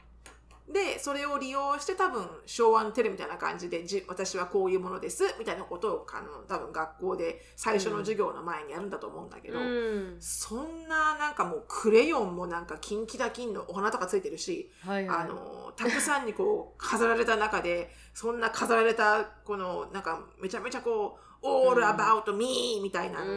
[0.73, 10.17] でそれを利用して多分昭和のテレビみたいな感じでじ私はこういうものですみたいなことをあの多分学校で最初の授業の前にやるんだと思うんだけど、うん。
[10.19, 15.19] そんななんかもうクレヨンもなんかキンキラキンのお花とかついてるし、はいはい。
[15.21, 23.35] あのたくさんにこう飾られた中でそんな飾られたこのなんかめちゃめちゃこう「all about me」みたいなのを、う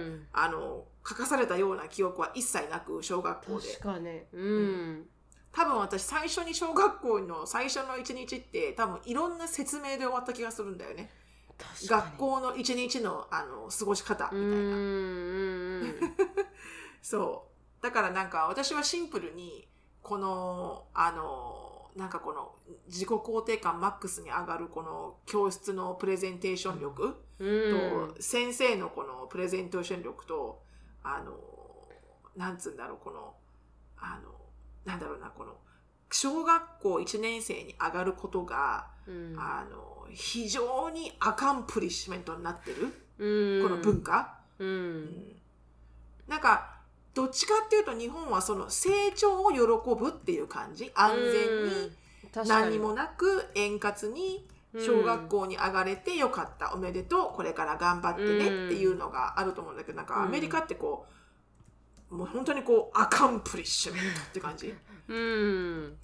[0.00, 0.26] ん。
[0.32, 3.68] あの書かされたような記憶は一切なく小学校で。
[3.74, 4.22] 確かに。
[4.32, 5.06] うん
[5.52, 11.10] 多分私最初に小学校の最初の一日って多分いろんな説明で終わった気がするんだよね。
[11.86, 16.34] 学校の一日のあの過ごし方みたいな、
[17.02, 17.46] そ
[17.80, 17.82] う。
[17.82, 19.68] だからなんか私はシンプルに
[20.02, 22.54] このあのなんかこの
[22.88, 30.62] 自己肯定感マックスに上がるこの教室のプレゼンテーション力と先生のこのプレゼンテーション力と
[31.02, 31.36] あの
[32.36, 33.34] なんつうんだろうこの
[33.98, 34.30] あの
[34.84, 35.56] なんだろうなこの
[36.10, 39.34] 小学校1年生に上がることが、うん。
[39.38, 43.62] あの非常にアカンプリッシュメントになってる、うん。
[43.62, 45.04] この文化、ううん。
[45.04, 45.36] ん
[46.28, 46.76] なんか
[47.14, 50.90] どっちかっていうと日本はその成長を喜ぶっていう感じ。
[50.94, 54.46] 安全に何もなく円滑に
[54.78, 57.36] 小学校に上がれてよかった、おめでとう。
[57.36, 58.46] これから頑張ってね。
[58.46, 61.12] っていうのがあると思うんだけどなんかアメリカってこう
[62.12, 64.74] もう本当にこう accomplishment って感じ。
[65.08, 65.96] うん。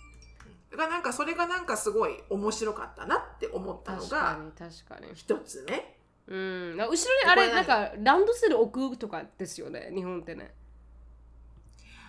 [0.70, 5.14] だからなんかそれがなんかすごい面白かったなって思ったのがに確かに。
[5.14, 5.98] 一つね。
[6.26, 6.76] うん。
[6.76, 10.54] 後ろにあれなんかランドセル置くとかですよね日本ってね。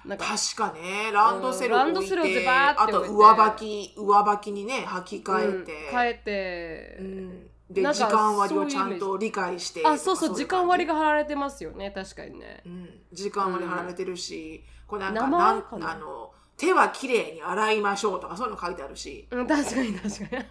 [0.05, 1.11] なんか確かね。
[1.11, 1.79] ランドセルうん。
[1.79, 3.15] ランドセルを置いてズバーってあと置いて。
[3.15, 5.65] 上履き上履きにね履き替えうん。
[6.07, 12.63] えて、うんでなんか時間割をちゃんと理解してあそうそうい時間割が、が貼られてますよね確かにね。
[12.65, 15.91] うん、時間割貼られてるし、これなんか名前なんかな？
[15.91, 20.43] あの手はきれいに洗いましょうとかそういうの書いてあるし、うん確かに確かに。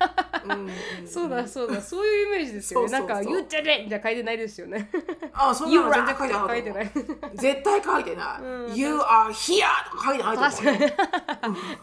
[0.45, 0.71] うんうん
[1.07, 1.83] そうだそうだ。
[1.83, 2.89] そういうイメージですよね。
[2.89, 3.17] そうそうそう。
[3.17, 4.89] なんか「言っちゃれ!」じゃ書いてないですよね。
[5.35, 7.37] あそ「んなの rock!」全然書いてなか書いてなうい。
[7.37, 8.75] 絶対書いてない、うん。
[8.77, 9.65] You are here!
[9.91, 10.79] とか書いてないと思う確かに。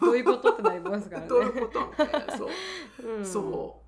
[0.00, 1.28] どういうことってなりますからね。
[1.28, 2.36] どういうことみたいな。
[2.36, 2.48] そう。
[3.06, 3.24] うん。
[3.24, 3.85] そう。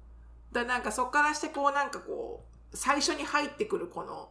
[0.53, 4.31] だなんかそっからしてこうなんかこう最初に入ってくるこの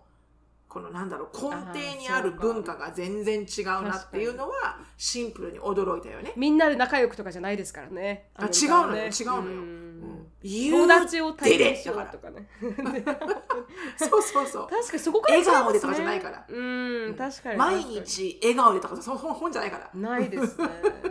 [0.77, 6.33] このなんだろう根底にある文化が全然違うなっていうのはシンプルに驚いたよね。
[6.35, 8.29] みんなで仲良くとかじゃないですからね。
[8.35, 9.41] あ違うのよ違うのよ。
[9.41, 10.27] ん。
[10.43, 12.47] 友友達を大切にしようとかね。
[13.97, 14.67] そうそうそう。
[14.69, 16.45] 確かにそこから笑顔でとかじゃないから。
[16.47, 19.89] うん確かに毎日笑顔でとかその本本じゃないから。
[19.95, 20.67] ないですね。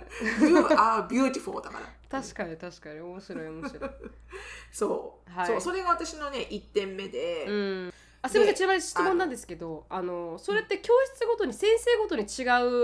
[0.48, 2.20] You are beautiful だから。
[2.20, 3.00] 確かに確かに。
[3.00, 3.90] 面白い面白い。
[4.70, 5.30] そう。
[5.36, 5.46] はい。
[5.48, 7.46] そうそれが私のね1点目で。
[7.48, 7.92] うん
[8.26, 12.42] あすみませんでちなみに質問なんですけどあのそれって教室ごとに先生ごとに違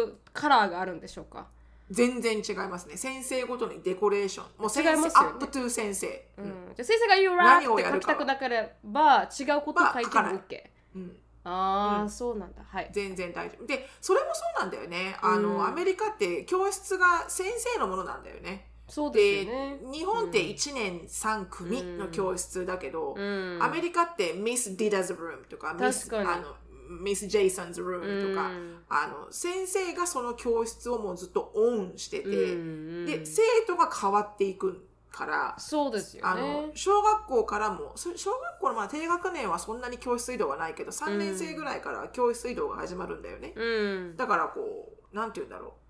[0.09, 1.49] うカラーがあるんでしょうか、
[1.91, 2.97] 全然違いますね。
[2.97, 4.47] 先生ごとにデコレーション。
[4.59, 5.11] もう先生、ね。
[5.15, 6.07] アップトゥ先生。
[6.39, 6.49] ううん。
[6.49, 10.63] んじゃあ先生が「You 何 rock」って書きたくなければ違うことを書いても OK
[10.97, 11.17] うん。
[11.45, 12.11] ああ、うん。
[12.11, 12.63] そうなんだ。
[12.67, 12.89] はい。
[12.93, 13.67] 全然大丈夫。
[13.67, 15.17] でそれもそうなんだよね。
[15.21, 15.67] あの、うん。
[15.67, 19.79] アメリカって教室が先生のものなんだよねそうでですよね。
[19.91, 23.59] 日本って1年3組の教室だけど、うん。
[23.59, 26.55] アメリカってミス・ディダズ・ルームとかミスあの
[27.01, 28.77] ミス・ジェイソンズ・ルームとか、うん。
[28.91, 43.65] あの先生がその教室をもうずっとオンしてて、うんで生徒が変わっていくからそうですよあのね小学校からもそ小学校のまあ低学年はそんなに教室移動がないけど3年生ぐらいから教室移動が始まるんだよね、う
[44.13, 44.17] ん。
[44.19, 45.82] だからこうなんて言うんだろう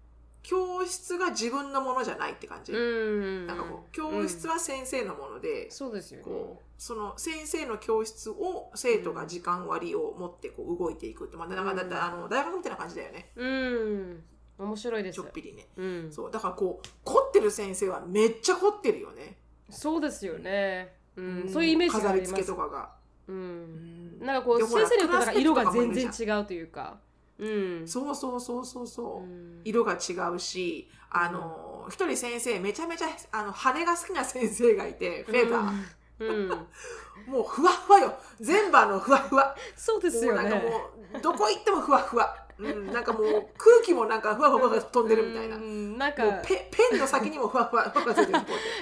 [0.42, 3.46] 教室が自分のものじゃないって感じ、うん。
[3.46, 6.24] なんかこう教室は先生のもので、そうですよね。
[6.24, 13.30] こうその先生の教室を生徒が時間割を持ってこう動いていくって、まあ、だからだってあの大学みたいな感じだよね。
[13.36, 14.22] うん。
[14.58, 15.16] 面白いです。
[15.16, 15.68] ちょっぴりね。
[15.76, 16.12] うん。
[16.12, 19.38] そうだからこう凝ってる先生はめっちゃ凝ってるよね、
[19.70, 20.96] そうですよね。
[21.16, 21.44] うん。
[21.46, 21.48] ん。
[21.48, 22.42] そういうイメージが飾りあります。
[22.42, 22.90] 付けとかが、
[23.28, 24.18] ううん。
[24.18, 26.98] んなんかこう先生によってなんか色が全然違うというか
[27.42, 27.88] うん。
[27.88, 29.60] そうそうそうそうそう、うん。
[29.64, 35.72] 色が違うしあの一人先生めちゃめちゃあの羽が好きな先生がいてフェザー、
[36.20, 36.48] うん、
[37.26, 38.14] もうふわふわよ。
[38.40, 39.54] 全部あのふわふわ。
[39.76, 43.24] そうですよもうなんかねもうどこ行ってもふわふわ、うん、なんかもう
[43.56, 46.26] 空気もなんかふわふわ飛んでるみたいな、うもんなんか。
[46.26, 48.38] うペペンの先にもふわふわ ふわついてる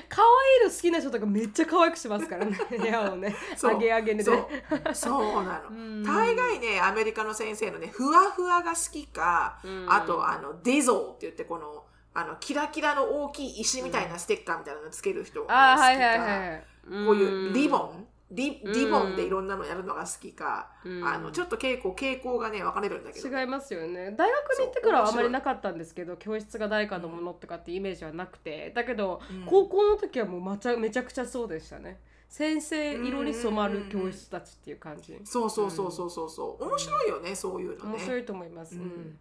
[0.08, 3.34] 可愛いの好きな人とかめっちゃ可愛くしますからね 部屋をね。
[3.78, 4.24] げ上げで。
[4.24, 4.46] そう。
[4.94, 6.04] そうなの、うん。
[6.04, 9.86] 大概ねアメリカの先生のねふわふわが好きか、うん。
[9.88, 16.60] あとあのディゾーって言ってこのあのキラキラの大きい石みたいなステッカーみたいなのつける人が好きか、
[17.06, 18.72] こういうリボンリうん。
[18.72, 21.04] リボンでいろんなのやるのが好きか、うん。
[21.04, 23.28] あのちょっと傾向傾向がね分かれるんだけど。
[23.40, 24.12] 違いますよね。
[24.16, 28.70] 大学に行ってからはあそうまりなかったんですけど教室が誰かのものとかってイメージはなくて。
[28.74, 29.46] だけど、うん。
[29.46, 32.00] 高校の時はもうまちゃめちゃくちゃそうでしたね。
[32.28, 36.64] 先生色に染まる教室たちっていう感じ、そうそうそうそうそうそう。
[36.64, 37.90] 面白いよねそういうのね。
[37.96, 38.86] 面白いと思います、ううん。
[38.86, 39.18] ん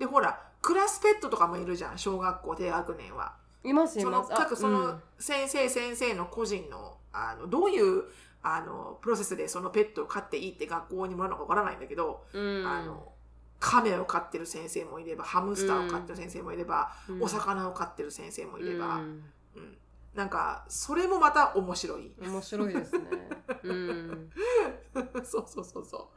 [0.00, 3.34] でほらクラスペットとかもいるじゃん小学校低学年は。
[3.62, 5.02] いますいそのます各そのうん。
[5.20, 8.02] 先生先生の個人のあのどういう
[8.42, 12.66] あのプロセスでそのペットを飼っていいって学校にもらうのかわからないんだけど、うん。
[12.66, 13.12] あの
[13.58, 17.22] カメを飼ってる先生もいればハムスターを飼ってる先生もいれば、うん。
[17.22, 19.24] お魚を飼ってる先生もいれば、うん。
[19.56, 19.76] うん。
[20.14, 22.12] なんかそれもまた面白い。
[22.18, 23.04] 面白いですね。
[23.64, 24.30] うん。
[25.22, 26.10] そうそうそうそ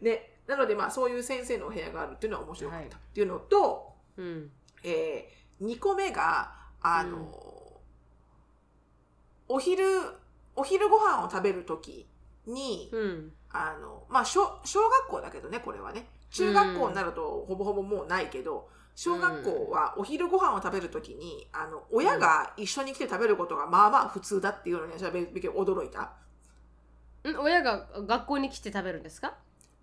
[0.00, 0.04] う。
[0.04, 2.94] ね、なのでまあそういう先生のお部屋があるっていうのは面白かった、はい。
[2.94, 4.52] っていうのと、うん。
[4.84, 7.34] えー、2個目があの、うん。
[9.48, 9.84] お昼
[10.56, 12.08] お昼ご飯を食べる時
[12.46, 13.32] に、うん。
[13.50, 16.08] あのまあ小小学校だけどねこれはね。
[16.30, 26.12] 中学校になるとほぼほぼもうないけど小学校はお昼ご飯を食べる時にあの親が一緒に来て食べることがまあまあ普通だっていうのに私はべべ驚いた。
[27.30, 29.34] ん親が学校に来て食べるんですか？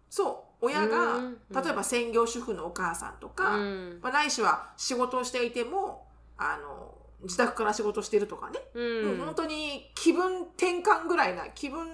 [0.09, 0.65] そう。
[0.65, 1.37] 親がうん。
[1.55, 3.99] 例えば専業主婦のお母さんとか、うん。
[4.01, 6.07] まあ、ないしは仕事をしていても
[6.37, 6.93] あの
[7.23, 9.17] 自宅から仕事してるとかね、うん。
[9.17, 11.87] 本当に気分転換ぐらいな気分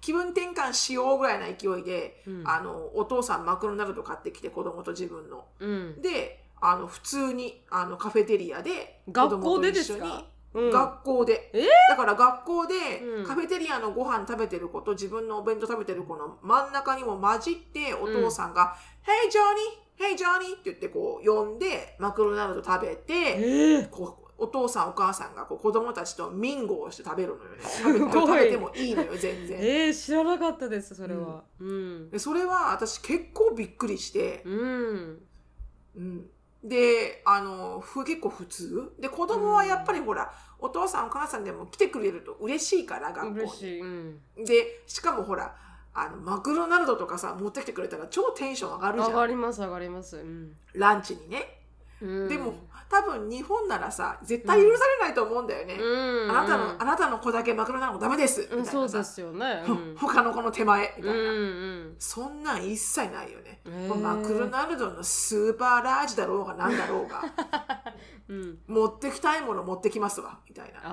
[0.00, 2.42] 気分転換しようぐらいな勢いで、うん。
[2.46, 5.44] あのお父さんマクドナルド買ってきて子供と自分の。
[5.60, 6.02] うん。
[6.02, 10.24] であの普通にあのカフェテリアで子学校でですか？
[10.54, 10.70] うん。
[10.70, 11.60] 学校で、え？
[11.60, 12.74] ーだから学校で
[13.18, 13.24] うん。
[13.26, 18.74] カフェテリアのご飯食べてる子と自分のお弁当食べてる子の真ん中にも混じってお父さんが
[19.04, 20.14] 「Hey Johnny!
[20.14, 23.88] Hey Johnny!」って言ってこう呼んでマクドナルド食べてえー。
[23.90, 27.62] こうお父さんお母さんがこう子供たちとミンゴをして食べるのよね。
[27.62, 29.58] す食べてもいいのよ全然。
[29.58, 31.44] えー、知らなかったですそれは。
[31.58, 32.10] うん。
[32.10, 35.22] でそれは私結構びっくりして、うん。
[35.96, 36.26] うん、
[36.62, 38.92] であのふ結構普通。
[38.98, 43.80] で子供はやっぱりほら、お父さんお母さんでも来てくれると嬉しいから学校に。
[43.80, 44.20] うん。
[44.44, 45.56] でしかもほら
[45.94, 50.18] あのマクドナルドとかさ持ってきてくれたら超テンション上がるじ上がゃんります上がります。
[50.18, 51.55] うん、ランチにね、
[52.02, 52.54] うん、でも
[52.88, 56.30] 多分日本ならさ絶対許されないと思うんだよね、うん。
[56.30, 58.42] あなたのあなたの子だけマクドナルドダメです。
[58.42, 59.64] みたいなそうですよね。
[59.66, 59.96] うん。
[59.96, 60.94] 他の子の手前。
[60.96, 61.18] みたいな、
[61.98, 63.60] そんなん一切ないよね、
[64.00, 67.22] マクドナルドのスーパーラージだろうがなんだろうが。
[68.28, 68.58] うん。
[68.66, 70.38] 持ってきたいもの持ってきますわ。
[70.48, 70.80] みたいな。
[70.84, 70.90] あ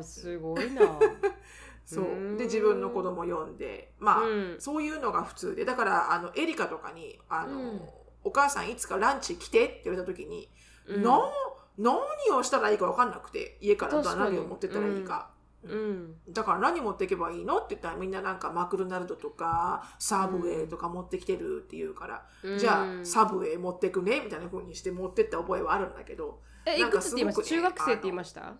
[0.00, 0.98] ーすごいな。
[1.84, 2.04] そう。
[2.04, 2.36] うん。
[2.36, 3.92] で自分の子供呼んで。
[3.98, 4.56] まあ、うん。
[4.58, 5.64] そういうのが普通で。
[5.64, 7.80] だからあのエリカとかにあの、うん
[8.26, 10.50] お母さんいつかランチ来てって言われた時に、
[10.86, 11.02] うん。
[11.02, 11.20] な
[11.78, 11.96] 何
[12.36, 15.30] をしたらいいか分かんなくて家から何を持ってったらいいか、
[15.62, 16.14] うん。
[16.30, 22.58] だから何持っていけばいいのって言ったらみんななんかマクドナルドとかサブウェイとか持ってきてるって言うから、うん。
[22.58, 27.44] じゃあサブウェイ持ってくねみたいな風にして持ってった覚えはあるんだけどなんかえいくつって言いました？
[27.44, 28.54] すごくね中学生って言いました？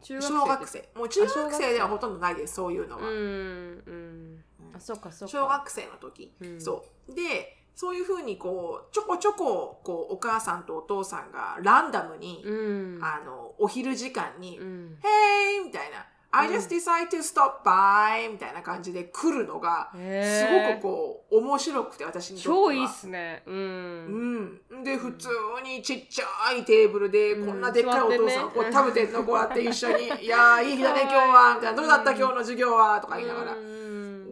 [0.00, 0.88] 中小学生。
[0.94, 3.02] もう中学生ではほとんどないですそういうのは。
[3.02, 3.82] うん。
[3.86, 4.44] うん。
[4.74, 5.32] あそうかそうか。
[5.32, 6.60] 小学生の時、うん。
[6.60, 7.14] そう。
[7.14, 13.00] でそういうふうにこうちょこちょここうお母さんとお父さんがランダムに、うん。
[13.00, 22.54] あのお昼時間に「うん Hey!」みたいな「I just decide to stop by」みたいな感じで来るのがすごくこう面白くて私にとっては。
[22.56, 23.44] 超いいっすね。
[23.46, 24.60] うん。
[24.70, 25.28] うん、で普通
[25.62, 27.46] にちっちゃいテーブルでうん。
[27.46, 32.10] こんなでっかいお父さんこう食べてんのこうやって一緒に「いやーいい日だね今日は」みたいな「どうだった？
[32.10, 33.52] 今日の授業は」とか言いながら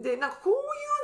[0.01, 0.55] でなんかこうい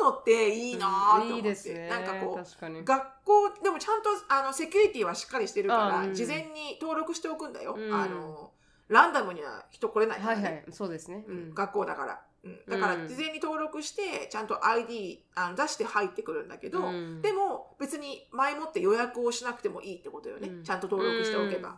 [0.01, 1.87] うのっていいなーって思って、いいですね。
[1.89, 6.13] なんかこう学校でもちゃんとあのセキュリティはしっかりしてるから、あうん。
[6.13, 7.93] 事前に登録しておくんだよ、うん。
[7.93, 8.51] あの
[8.89, 10.63] ランダムには人来れないからね、はいはい。
[10.71, 13.07] そうですね、うん学校だから、うん、だからうん。
[13.07, 17.21] 事前に登録してちゃんと ID あの出して入ってくるんだけど、うん。
[17.21, 20.63] でも別に前もって予約をしなくてもいいってことよね、うん。
[20.63, 21.77] ちゃんと登録しておけば、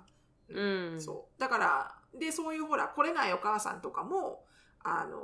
[0.49, 0.61] う
[0.95, 1.01] ん。
[1.01, 1.39] そう。
[1.39, 4.43] だからでそういうほら来れないお母さんとかも
[4.83, 5.19] あの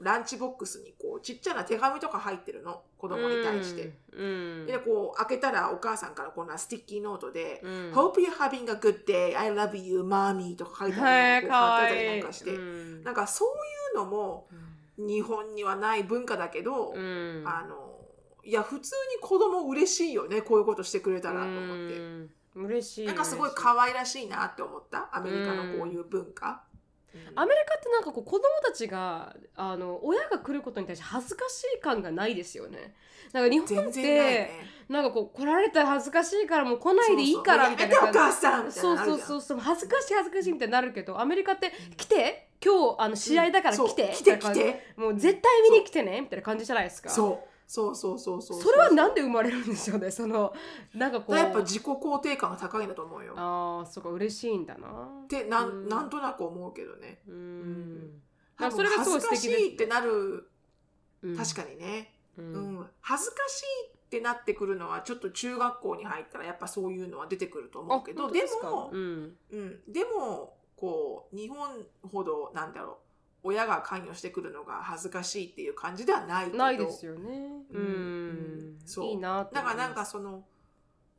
[0.00, 2.82] ランチボックスにこうちっちゃな手紙とか入ってるの。
[2.98, 4.66] 子供に対して、うん。
[4.66, 7.92] でこう開けたらお母さんからこんな sticky note でうん。
[7.92, 9.38] Hope you're having a good day.
[9.38, 13.04] I love you, mommy とか書いてへあるってたりなんかして、うん。
[13.04, 13.52] なんかそうい
[13.94, 14.48] うのも
[14.96, 17.44] 日本にはない文化だけど、うん。
[17.46, 18.00] あの
[18.42, 22.30] いや普通に子供嬉しいよねこういうことしてくれたらと思って、うん。
[22.56, 25.08] 嬉しいなんかすごい可愛らしいなって思った？
[25.12, 26.73] アメリカのこういう文化、うん
[27.34, 32.94] アメリカってなんかこう子供たちがあの親が来ることに対して恥ずかしい感がないですよね。
[33.32, 34.50] なんか日本全って然ないね。
[34.88, 39.58] なんかこう来られたら恥ずかしいからもう来ないでいいからみたいなそうそうそうそうそうそう。
[39.58, 44.60] 恥ずかしい恥ずかしいみたいになるけどアメリカって来て今日あの試合だから来て、来てみたいな感じ。
[44.60, 47.10] 来てもう絶対見に来てねみたいな感じじゃないですか。
[47.10, 50.10] そうそうそうそうそうそれはなんで生まれるんでしょうね？
[50.12, 50.52] その
[50.94, 51.36] なんかこう。
[51.36, 53.34] やっぱ自己肯定感が高いんだと思うよ。
[53.36, 54.88] ああそうか嬉しいんだな。
[55.24, 55.86] ってなうん。
[55.86, 57.22] んなんとなく思うけどね。
[57.26, 58.22] うん。
[58.58, 60.48] 多分それがすごい恥ずかし素敵ですいってなる。
[61.22, 61.36] うん。
[61.36, 62.76] 確かにね、ううん。
[62.80, 68.30] ん恥ずかしいってなってくるのはちょっと中学校に入ったらやっぱそういうのは出てくると思うけど。
[68.30, 69.36] でも、うん。
[69.50, 73.03] うん、でもこう日本ほどなんだろう
[73.44, 77.62] 親が関与してくるのが恥ずかしいっていう感じではないけどないですよね。
[77.70, 78.78] ううんん。
[78.86, 79.74] そういいなだから。
[79.74, 80.44] なんかその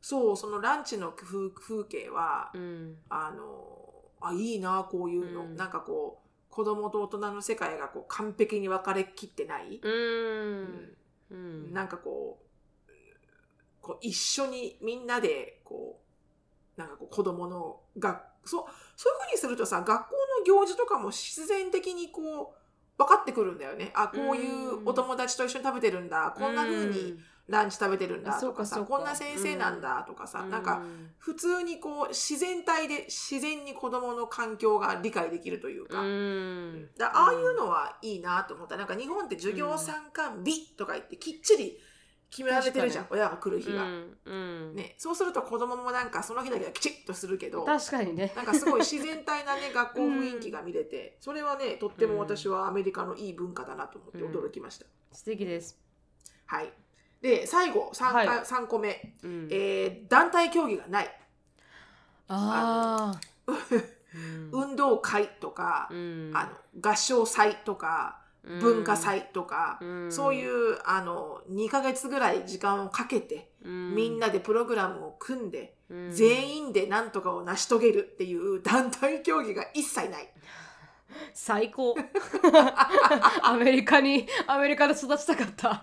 [0.00, 2.96] そうそのランチの風風景は、うん。
[3.08, 3.78] あの
[4.20, 10.96] あいいなこういうの、うんなんかこう子供と大人の世界がこう完璧に分かれきってない、うん。
[11.30, 11.72] うん。
[11.72, 12.46] なんかこう
[13.80, 16.00] こう一緒にみんなでこ
[16.76, 18.64] うなんかこう子供のがそう
[18.96, 22.66] そういうふうにするとさ学校の行事とかも必然的にこう
[22.98, 23.90] 分かってくるんだよね。
[23.94, 27.18] あこういうお友達と一緒に食べてるんだ、こんなふうに
[27.48, 28.66] ランチ食べてるんだあそうとか。
[28.66, 30.82] さこんな先生なんだとかさ、うん、なんか
[31.18, 36.88] 普通にこう自然体で自然に子供の環境が理解できるというか,、うん。
[36.96, 38.76] だああいうのはいいなと思った。
[38.76, 41.78] なんか日本って授業参観日とか言ってきっちり
[42.30, 44.18] 決められてるじゃん確親が来る日が、うん。
[44.24, 44.34] う
[44.72, 44.74] ん。
[44.74, 48.32] ね、そうすると子供もなんかその日だけはきちっとするけど確かにね。
[48.36, 55.78] なんかすごい自然体なね 学校雰囲気が見れて、それはねとっても私はアメリカのいい文化だなと思って驚きました、素敵です。
[56.46, 56.72] はい
[57.20, 59.48] で最後 3, はい回3個目、うん。
[59.50, 61.20] えー団体競技がない
[62.28, 63.20] ああ。
[64.52, 66.32] 運動会とか、うん。
[66.34, 68.25] あの合唱祭とかうん
[68.60, 70.12] 文化祭とか、うん。
[70.12, 76.10] そういうあの2ヶ月ぐらい時間をかけて、みんなでプログラムを組んで、うん。
[76.12, 80.28] 全員で何とかを成し遂げるっていう団体競技が一切ない。
[81.32, 81.94] 最高。
[83.42, 85.82] アメリカにアメリカで育ちたかった、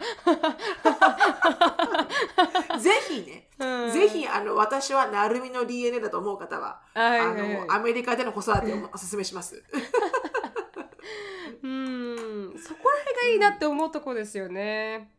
[2.79, 3.91] ぜひね、うん。
[3.91, 9.63] ぜひあの私は成海の DNA だと思う方は、はいあのアメリカでの子育てをお勧めします。
[11.63, 12.12] うん
[12.57, 15.11] そこら辺がいいなって思うとこですよね。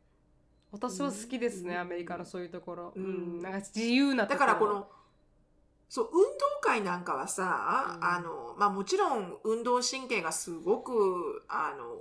[0.72, 1.80] 私は好きですね、うん。
[1.80, 4.46] アメリカのそういうところ、ううんんなんか自由なとだころ。
[4.46, 4.88] からこの
[5.88, 6.28] そう運動
[6.60, 8.04] 会なんかはさ、うん。
[8.04, 11.98] あのまあ、もちろん運動神経がすごくあの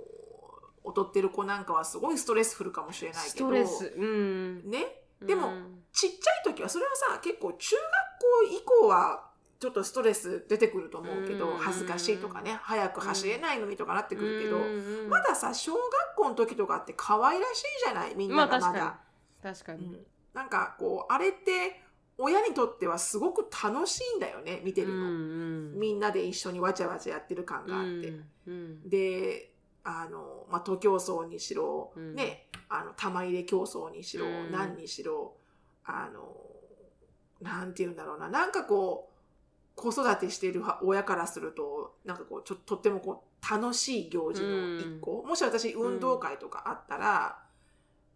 [0.90, 3.46] 劣ってる子なんかはすごいストレスフルかもしれないスけど。
[3.46, 4.70] トレスうん。
[4.70, 4.86] ね？
[5.22, 5.84] でもうん。
[5.92, 9.30] ちっちゃい時はそれはさ結構中学校以降は
[9.64, 11.56] ちょっとストレス出てくると思うけど、うん。
[11.56, 15.08] 恥ずかしいとかね早く走れないのにとかなってくるけど、うん。
[15.08, 15.82] まださ小学
[16.16, 18.14] 校の時とかって可愛らしいじゃない？
[18.14, 18.72] みんながまだ。
[18.72, 19.00] ま
[19.42, 19.86] あ確かに。
[19.86, 20.06] うん。
[20.34, 21.80] なんかこうあれって
[22.18, 25.80] 親にとってはすごく楽しいんだよね見てるの、うん。
[25.80, 28.24] みんなで一緒にわちゃわちゃやってる感があって、うん。
[28.48, 28.88] うん。
[28.90, 29.50] で
[29.82, 32.14] あの、まあ、徒競走にしろ、うん。
[32.14, 34.52] ねあの玉入れ競争にしろ、うん。
[34.52, 35.32] 何にしろ
[35.86, 36.36] あの
[37.40, 38.28] なんて言うんだろうな。
[38.28, 39.13] なんかこう
[39.74, 47.38] 子育てしている親からするとなんかこうちょとってもこう楽しい行事の一個、もし私運動会とかあったら、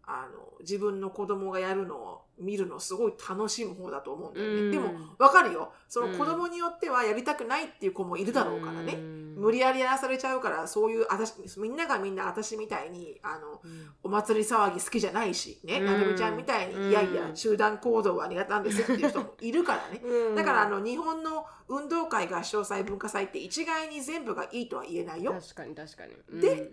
[0.03, 4.71] あの自分の子供がやるのを見るのすごい楽しむ方だと思うんだよね、うん。
[4.71, 5.71] でもわかるよ。
[5.87, 13.89] その子供によってはやりたくないっていう子もいるだろうからね、うん無理やりやらされちゃうからそういう私みんながみんな私みたいにあのうん。
[14.03, 15.79] お祭り騒ぎ好きじゃないしね。
[15.79, 15.85] うん。
[15.85, 16.89] なるみちゃんみたいに、うん。
[16.89, 20.01] いやいや集団行動は苦手なんですっていう人もいるからね。
[20.03, 20.35] うん。
[20.35, 25.33] だからあの日本の運動会合唱祭文化祭って一概に全部がいいとは言えないよ。
[25.33, 26.41] 確かに確かに、うん。
[26.41, 26.69] でなんだ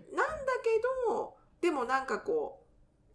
[0.63, 2.63] けどでもなんかこ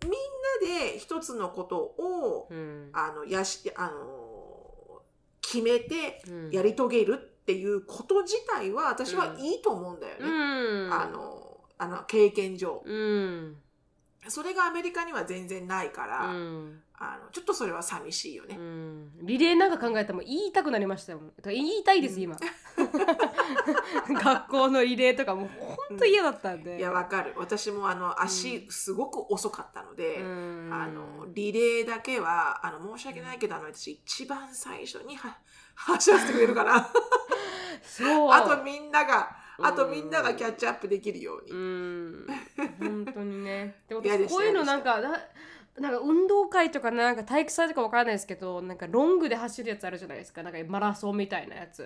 [0.05, 2.91] うみんなで一つのことを、うん。
[2.93, 5.03] あのやしあの
[5.41, 6.51] 決めてうん。
[6.51, 10.21] やり遂げるっていうこと自体は私はいいと思うんだよね。
[10.21, 10.93] うん。
[10.93, 12.83] あのあの経験上。
[12.85, 13.57] うん。
[14.29, 16.81] それがアメリカには全然ないから、うん。
[16.95, 18.55] あのちょっとそれは寂しいよね。
[18.57, 19.11] うん。
[19.23, 22.37] リレーなんか考えたらもう言いたくなりましたよ言いたいです今。
[24.09, 26.79] 学校のリレーとかもうほんと嫌だったんで。
[26.79, 27.35] いやわかる。
[27.37, 30.71] 私もあの足すごく遅かったので、うん。
[30.73, 35.37] あのリレーだけはあの申し訳ないけどあの私一番最初には
[35.75, 36.89] 走らせてくれるから。
[37.83, 38.33] そう。
[38.33, 39.67] あとみんながうん。
[39.67, 41.51] あとみんながキャッチアップできるように。
[41.51, 42.27] うん。
[42.81, 43.77] 本当にね。
[43.89, 45.01] で嫌でした私こういうのなんか
[45.79, 50.43] ななんか運動会とかなんか体育祭とかわからないですけどなんかロングで走るやつあるじゃないですか。
[50.43, 51.83] なんかマラソンみたいなやつ、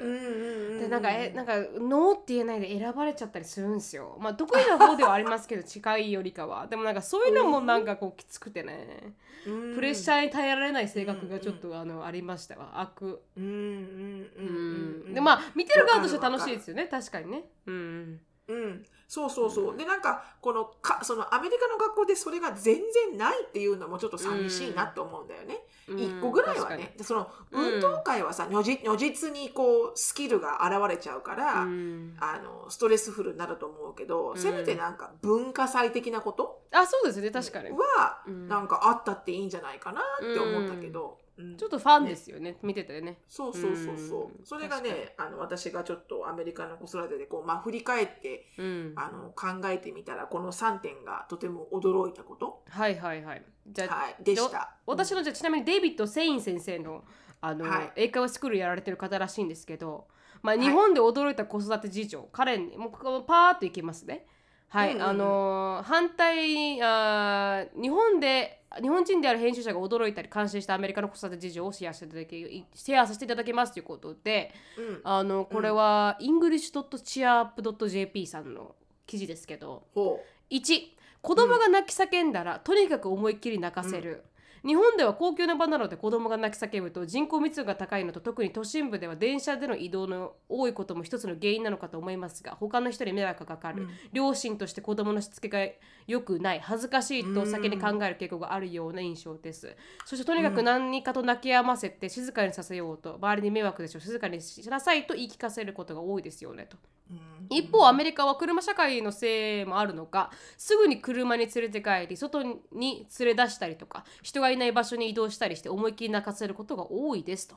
[0.80, 4.18] でなんかえなんかノーって言えないで選ばれちゃったりするんですよ。
[4.20, 6.66] まあ得意な方ではありますけど 近いよりかは。
[6.66, 9.14] でもなんかそういうのもなんかこうきつくてね。
[9.46, 9.74] うん。
[9.76, 12.80] プレッシャーに耐えられない性格がちょっとあのありましたわ。
[12.80, 13.20] 悪。
[13.36, 16.88] うんでまあ見てる側としては楽しいですよね。
[16.90, 17.44] 確かにね。
[17.66, 18.20] うん。
[18.48, 19.76] うん、そうそうそう。
[19.76, 22.76] で、なんか、このか、そのアメリカの学校でそれが全
[23.10, 25.60] 然ないっていうのもちょっと寂しいなって思うんだよね。
[25.88, 26.00] うん。
[26.00, 26.94] 一個ぐらいはね。
[26.98, 27.74] でそのうん。
[27.74, 32.16] 運動会はさ、如実如実にこう、スキルが現れちゃうから、うん。
[32.18, 34.38] あの、ストレスフルになると思うけど、うん。
[34.38, 37.30] せめてなんか文化祭的なことあそうですね。
[37.30, 37.70] 確かに。
[37.70, 38.48] は、うん。
[38.48, 41.25] なんかあったっていいんじゃないかなって思ったけど、うん
[41.58, 42.56] ちょっとファンですよね。
[42.62, 43.18] 見ててね。
[43.28, 44.38] そうそうそうそう。
[44.38, 44.44] うん。
[44.44, 48.92] それがね、あの、私がちょっとアメリカの子育てでこう、まあ、振り返って、うん。
[48.96, 53.44] あの考えてみたらこの3点がとても驚いたこと、はいはいはい。
[53.66, 54.76] じゃあ、はい、でした。
[54.86, 57.04] 私のじゃあちなみにデイビッド・セイン先生の
[57.42, 57.92] あの、はい。
[57.96, 60.06] 英会話スクールやられてる方らしいんですけど、
[60.42, 60.60] まあ、い。
[60.60, 62.90] 日本で驚いた子育て事情、彼にもう
[63.26, 64.26] パーッといきますね。
[64.68, 65.08] はい、うんうんうん。
[65.08, 78.74] あのー反対あー日本で日本人である編集者が驚いたり監視したアメリカの子育て事情をシェアしていただきシェアさせていただきますということでうん、あのこれは english.cheerup.jp さんの
[79.06, 80.96] 記事ですけどほ1
[81.26, 84.22] 子供が泣き叫んだら、とにかく思いっきり泣かせる、
[84.66, 93.90] 日本では公共の場なので子供が泣き叫ぶと人口密度が高いのと特に都心部では電車での移動の多いことも一つの原因なのかと思いますが他の人に迷惑がかかる、うん。
[94.12, 95.58] 両親として子供のしつけが
[96.06, 106.76] 良くない恥ずかしいと先に考える傾向があるような印象です、そしてとにかく何かと泣き止ませて静かにさせようと周りに迷惑でしょ静かにしなさいと言い聞かせることが多いですよねと。
[107.10, 107.56] う、うん。
[107.56, 117.56] 一方アメリカは車社会のせいもあるのかすぐに車に連れて帰り外に連れ出したりとか人がいない場所に移動したりして思いっきり泣かせることが多いですと。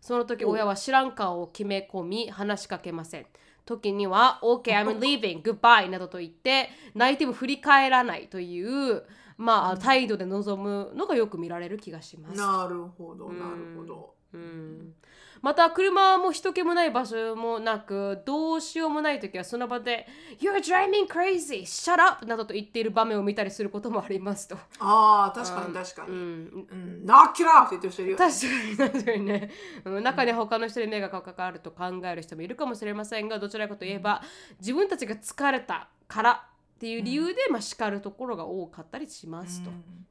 [0.00, 3.26] その時お親は知らん顔を決め込み話しかけません
[3.68, 9.04] 時には OK I'm leaving goodbye などと言って泣いても振り返らないという
[9.36, 12.36] まあ態度で臨むのがよく見られる気がします。
[12.36, 14.14] なるほどなるほど。
[14.32, 14.94] うん
[15.42, 20.06] また車も人気もない場所もなくどうしようもない時はその場で
[20.40, 21.62] 「You're driving crazy!
[21.62, 24.56] Shut up!」などと言っている場面を見たりすることもありますと。
[24.78, 26.16] ああ確かに確かうに。
[26.16, 28.24] ん、うん、ナッキラーって言ってる人いるよね。
[28.26, 28.40] 確
[28.76, 29.50] かに確かにね、
[29.84, 34.22] うん中には他の人に目がかかると考える人もいるかもしれませんがどちらかといえば
[34.60, 39.70] 自分たちが疲れたからっていう理由で、まあ、叱るところが多かったりしますと。
[39.70, 40.07] うん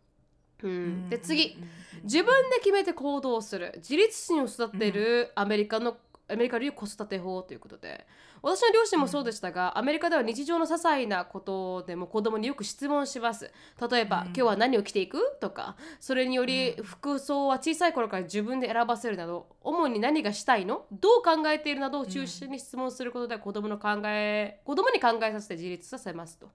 [0.62, 1.58] で次、
[2.04, 3.74] 自分で決めて行動する。
[3.78, 5.98] 自立心を育てるアメリカの、
[6.30, 8.06] アメリカ流子育て法ということで。
[8.44, 13.52] 私の両親もそうでしたが、アメリカでは日常の些細なことでも子供によく質問します。
[13.90, 15.38] 例えば、今日は何を着ていく？
[15.42, 15.76] とか。
[16.00, 20.86] それにより服装は小さい頃から自分で選ばせるなど主に何がしたいの？
[20.92, 26.48] どう考えているなどを中心に質問することで子供の考え子供に考えさせて自立させますと。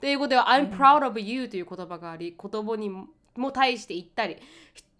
[0.00, 2.90] で英語では I'm proud of you という言葉があり子供に
[3.38, 4.36] も対して言ったり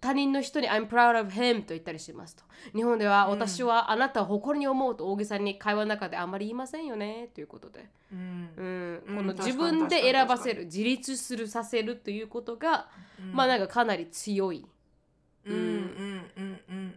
[0.00, 2.44] 他人の人に I'm proud of him と言ったりしますと。
[2.74, 8.50] 日本では私はあなたを誇りに思うと大げさに会話の中であまり言いませんよねということで、うん。
[8.56, 9.02] うん。
[9.08, 12.88] うんこの自分で選ばせる自立するさせるということが、
[13.32, 14.64] まあなんかかなり強い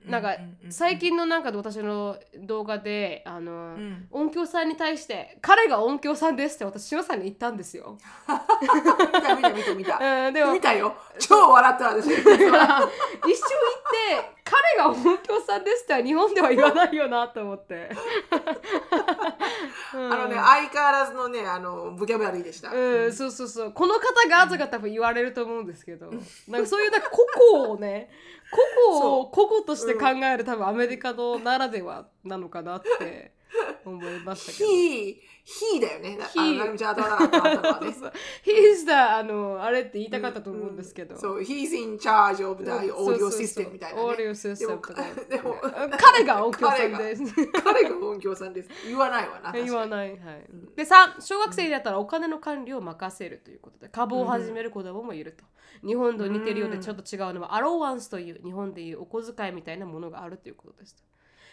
[0.06, 0.36] なんか
[0.70, 7.98] 最近のなんか私の動画であの、ん音響さんに対して彼が音響さんですって私島さんに言ったんですよ。
[8.62, 10.28] 見た見た見た見た。
[10.28, 10.96] うん、でも見たよ。
[11.18, 12.08] 超笑った私。
[12.12, 12.50] 一瞬言
[14.20, 17.90] って彼が音響さんですっては日本では言わないよなと思って。
[19.94, 22.72] あのね、相変わらずのね、あの、ブキャブラリーでした。
[22.72, 23.72] うん、そうそうそう。
[23.72, 26.12] この方がとか多分言われると思うんですけど。
[26.48, 28.10] なんかそういうなんか個々をね
[28.86, 33.34] 個々を個々として考える多分アメリカのならではなのかなって
[33.90, 34.70] 思いましたけど。
[34.70, 35.18] he,
[35.76, 36.18] he だよね。
[36.22, 37.88] あ He なるみちゃん頭が頭のはね。
[38.46, 41.18] He's the あのあれって言いたかったと思うんですけど。
[41.18, 44.04] そう、he's in charge of the audio system みたいな、ね。
[44.04, 44.94] オーディオシステムとか。
[45.30, 45.56] でも
[45.98, 47.24] 彼が音響さんです。
[47.64, 48.70] 彼が音響さんです。
[48.88, 49.52] 言わないわな。
[49.54, 49.90] 言わい。
[49.90, 50.12] ない。
[50.12, 50.20] はい。
[50.76, 55.44] で、3、小学生だったらお金の管理を任せるということで、株を始める子供もいると。
[55.86, 60.96] 日本と似てるようでちょっと違うのは、アローワンスという日本でいうお小遣いみたいなものがあるということです。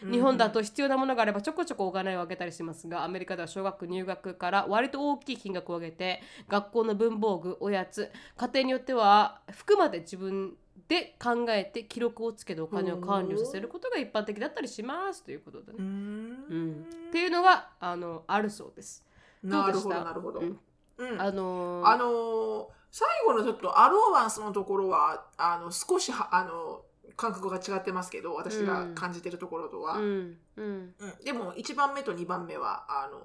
[0.03, 10.55] 日本だと必要なものがあればちょこちょこお金をあげたりしますがアメリカでは小学入学から割と大きい金額をあげて学校の文房具おやつ家庭によっては服まで自分
[10.87, 15.79] で考えて記録をつけてお金を管理させることが一般的だったりしますということでね。
[15.79, 15.91] うん
[16.49, 16.87] ん。
[17.09, 19.05] っていうのがあのあるそうです。
[19.43, 20.41] なるほど、なるほど。
[20.41, 20.59] うん
[20.99, 26.81] うんあのーあのー最後のちょっと allowance のところはあの少しはあの
[27.19, 30.07] 感覚が違ってますけど私が感じてるところとは、ううん。
[30.07, 30.95] んうん。
[31.25, 33.23] でも1番目と2番目はあのー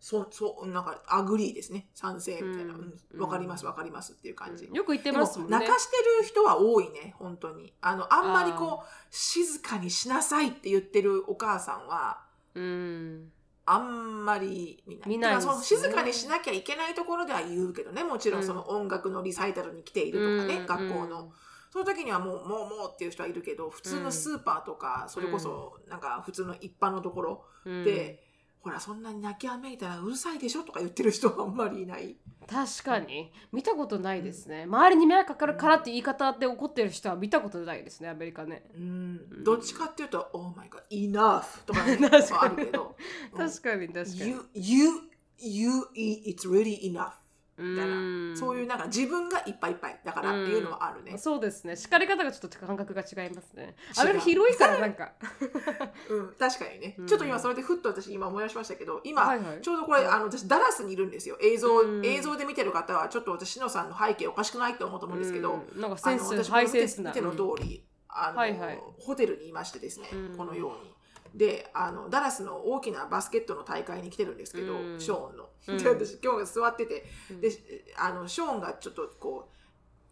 [0.00, 1.86] そそうなんか agree ですね。
[1.94, 2.94] 賛成みたいな、うん。
[3.12, 5.58] わかりますわかりますっていう感じ、よく言ってますもんね。
[5.58, 7.74] 泣かしてる人は多いね本当に。
[7.82, 12.22] あのあんまりこう静かにしなさいって言ってるお母さんは
[12.54, 13.30] うん。
[13.66, 15.34] あんまり見ない。
[15.36, 15.40] ね。
[15.42, 20.66] その静かにしなきゃいけないところでは言うけどね、もちろんその音楽のリサイタルに来ているとかね、うん。
[20.66, 21.30] 学校の。
[21.70, 28.24] その時にはもう、もう、もうっていう人はいるけど、普通のスーパーとか、それこそ、なんか普通の一般のところうんで、
[28.62, 32.16] ほら、そんなに泣きわめいたらうるさいでしょとか言ってる人はあんまりいない。
[32.46, 39.44] 確かに見たことないですね、周りに迷惑かかるからって言い方で怒ってる人は見たことないですねアメリカねうん。
[39.44, 42.96] どっちかっていうと、Oh my god, enough とかね、確かにあるけど。
[43.36, 44.90] 確かに確かに You, you,
[45.38, 47.12] you, it's really enough.
[47.60, 51.18] みたいなそういうなんか自分がいっぱいいっぱいだからっていうのはあるね。
[51.18, 51.76] そうですね。
[51.76, 53.74] 叱り方がちょっと感覚が違いますね。
[53.96, 54.02] 違う。
[54.02, 55.12] アメリカ広いからなんか。
[56.08, 57.06] うん、確かにね、うん。
[57.06, 59.60] ちょっと今それでふっと私今思い出しましたけど今、はいはい。
[59.60, 61.36] ちょうどこれあの私ダラスにいるんですよ。
[61.40, 62.06] 映像、うん。
[62.06, 65.80] 映像で見てる方はちょっと私のさんの背景おかしくないと思うと思うんですけど、うん。
[65.80, 67.10] なんかセンスハイセンスな。
[67.10, 68.78] 見ての通り、あのはいはい。
[68.98, 70.36] ホテルにいましてですね、うん。
[70.36, 70.99] このように。
[71.34, 75.00] であのダラスの大きなバスケットの大会に来てるんですけど、うん。
[75.00, 75.48] ショーンの。
[75.68, 75.78] うん。
[75.78, 77.40] で私今日座ってて、うん。
[77.40, 77.50] で
[77.98, 79.48] あのショーンがちょっとこ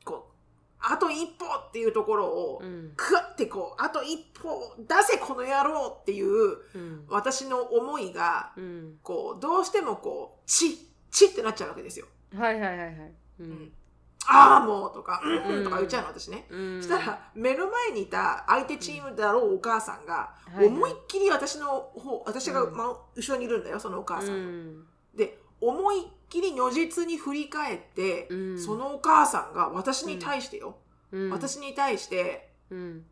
[0.03, 0.33] うこう
[0.81, 2.93] あと一歩っていうところを、うん。
[2.97, 7.05] クワってこうあと一歩出せこの野郎っていううん。
[7.09, 8.99] 私の思いがうん。
[9.03, 10.77] こうどうしてもこうチッ
[11.11, 12.07] チッってなっちゃうわけですよ。
[12.37, 13.13] はいはいはいはい。
[13.41, 13.73] うん
[14.27, 15.59] ああもうとか、うん。
[15.59, 16.47] うんとか言っちゃうの私ね。
[16.51, 16.83] うん。
[16.83, 22.77] そしたら目の前にいた相手チームだろうお母さんが思いっきり私の方私がうん。
[22.77, 24.35] 真後ろにいるんだよそのお母さん。
[24.35, 24.85] うん。
[25.15, 28.59] で思いっきり如実に振り返って、うん。
[28.59, 30.77] そのお母さんが私に対してよ、
[31.13, 31.31] うん。
[31.31, 33.05] 私に対してうん。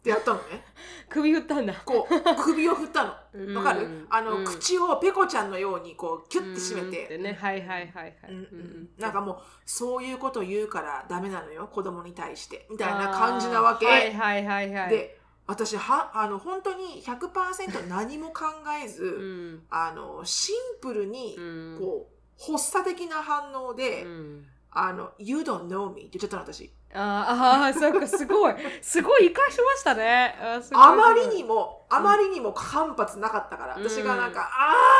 [0.00, 0.64] ってやったのね。
[1.08, 1.74] 首振ったんだ。
[1.84, 3.14] こう首を振ったの。
[3.32, 3.56] うん。
[3.56, 4.06] わかる？
[4.10, 4.44] あの、うん。
[4.44, 7.22] 口をペコちゃんのようにこうキュッて締めうん。
[7.22, 7.38] ね。
[7.40, 8.14] はいはいはいはい。
[8.28, 8.88] うんうんうん。
[8.98, 14.90] なんかもうそういうこと言うからダメなのよ子供に対してみたいな感じなわけ、はいはいはいはい。
[14.90, 18.44] で私はあの本当に100%何も考
[18.84, 19.62] えず、うん。
[19.70, 21.78] あのシンプルにうん。
[21.80, 24.46] こう発作的な反応で「うん。
[24.70, 28.54] あの You don't know me」って言っちゃったの私あーあーそうかすごい。
[28.82, 30.34] すごい生かしましたね。
[30.72, 34.48] あまりにもあまりにも反発なかったから、うん私がなんか「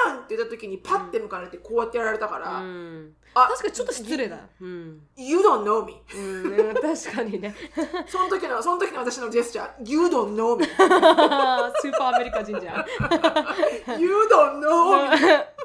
[0.07, 3.15] あーん!」って言った時にパッて向かれてこうやってやられたから「うん。
[3.33, 4.39] あ確かにちょっと失礼だ。
[4.61, 7.55] うん、You don't know me うん、確かにね。
[8.09, 12.85] その時のその時の私のジェスチャー「You don't know me スーパーアメリカ人じゃん。
[14.01, 15.17] You don't know me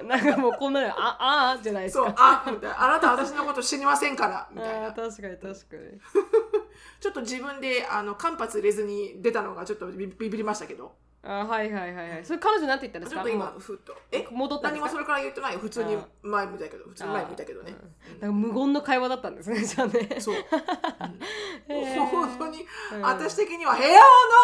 [0.06, 1.18] なんかもうこんなのあ
[1.54, 2.84] あーじゃない」ですそうかあみたいな。
[2.84, 6.00] あなた私のこと知りませんから みたいあなー確かに確かに。
[7.00, 10.96] ちょっと自分であの間髪入れずに出たのがちょっとビビビりましたけど
[11.28, 12.26] あーはいはいはいはい。
[12.26, 13.16] それ彼女なんて言ったんですか？
[13.16, 13.96] ちょっと今もふっと。
[14.12, 14.20] え？
[14.24, 14.86] う戻ったんですか？
[14.88, 15.60] 何もそれから言ってないよ。
[15.60, 16.86] 普通にあ前向いたけど。
[16.86, 17.76] 普通に前向いたけどね。
[18.22, 20.18] なんか無言の会話だったんですねじゃあね。
[20.20, 20.36] そう、
[22.12, 23.02] 本当にうん。
[23.02, 24.02] 私的には「ヘア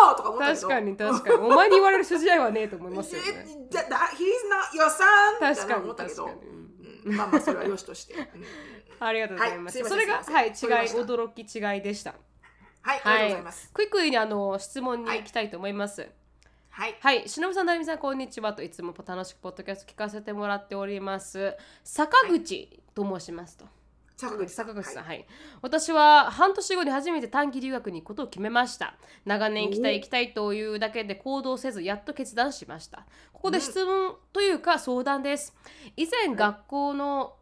[0.08, 0.68] ノー!」とか思ったけど。
[0.68, 1.36] 確かに確かに。
[1.36, 3.28] お前に言われる筋合いはねえと思いますよね。
[3.72, 5.34] えだだ He's not your son!
[5.36, 6.26] みたいな確かに思ったけど。
[6.26, 6.52] 確かに、
[7.06, 7.16] うん。
[7.18, 8.26] まあまあそれはよしとして、うん。
[9.00, 9.78] ありがとうございます。
[9.78, 11.14] はいすいませんそれがすいまはい違いせん取れました。
[11.14, 12.16] 驚き違いでした。
[12.84, 13.70] はいありがとうございます。
[13.74, 16.08] クイックにあの質問に行きたいと思います。
[16.74, 16.96] はい。
[17.02, 21.54] はい、しのぶさん、なるみさん、こんにちはといつも楽しくポッドキャスト聞かせてもらっております。
[21.84, 23.66] 坂口と申しますと。
[24.16, 25.18] 坂口坂口さん、はい。
[25.18, 25.28] はい、
[25.62, 28.96] 私は半年後に初めて短期留学に行くことを決めました。
[29.26, 33.06] 長年行きたいお行きたいというだけで行動せずやっと決断しました。
[33.34, 35.54] ここで質問というか相談です。
[35.98, 37.36] 以前学校の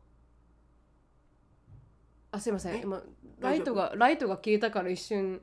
[2.32, 2.76] あすいません。
[2.78, 2.82] え？
[2.82, 3.04] 今
[3.40, 5.40] ライトがライトが消えたから一瞬。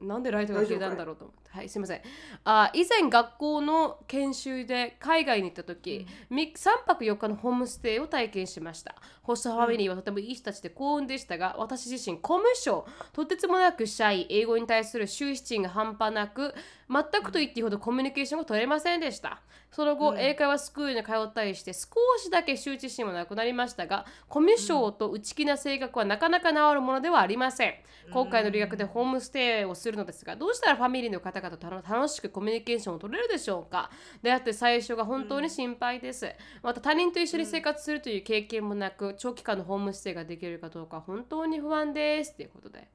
[0.00, 2.00] なんでライトが消えたんだろうと思ってはい、すみません。
[2.42, 8.96] あ以前学校の研修で海外に行った時、み3泊4日のホームステイを体験しました。
[9.22, 12.82] ホストファミリーはとてもいい人たちで幸運でしたが、私自身コミュ障、
[13.12, 16.52] とてつもなくシャイ、英語に対する羞恥心が半端なく、
[16.90, 19.40] 全くと言っていいほどコミュニケーションが取れませんでした。
[19.70, 21.88] その後、英会話スクールに通ったりして少
[22.18, 27.74] しだけ羞恥心もなくなりましたが、コミュ障と内気な性格はなかなか治るものではありません。
[28.12, 33.90] 今回の留学でホームステイをするのですが、どうしたらファミリーの方々と楽しくコミュニケーションを取れるでしょうか？
[34.22, 36.28] であって最初が本当に心配です。
[36.62, 42.34] また他人と一緒に生活するという経験もなく、長期間のホームステイができるかどうか本当に不安です。
[42.36, 42.88] ということで。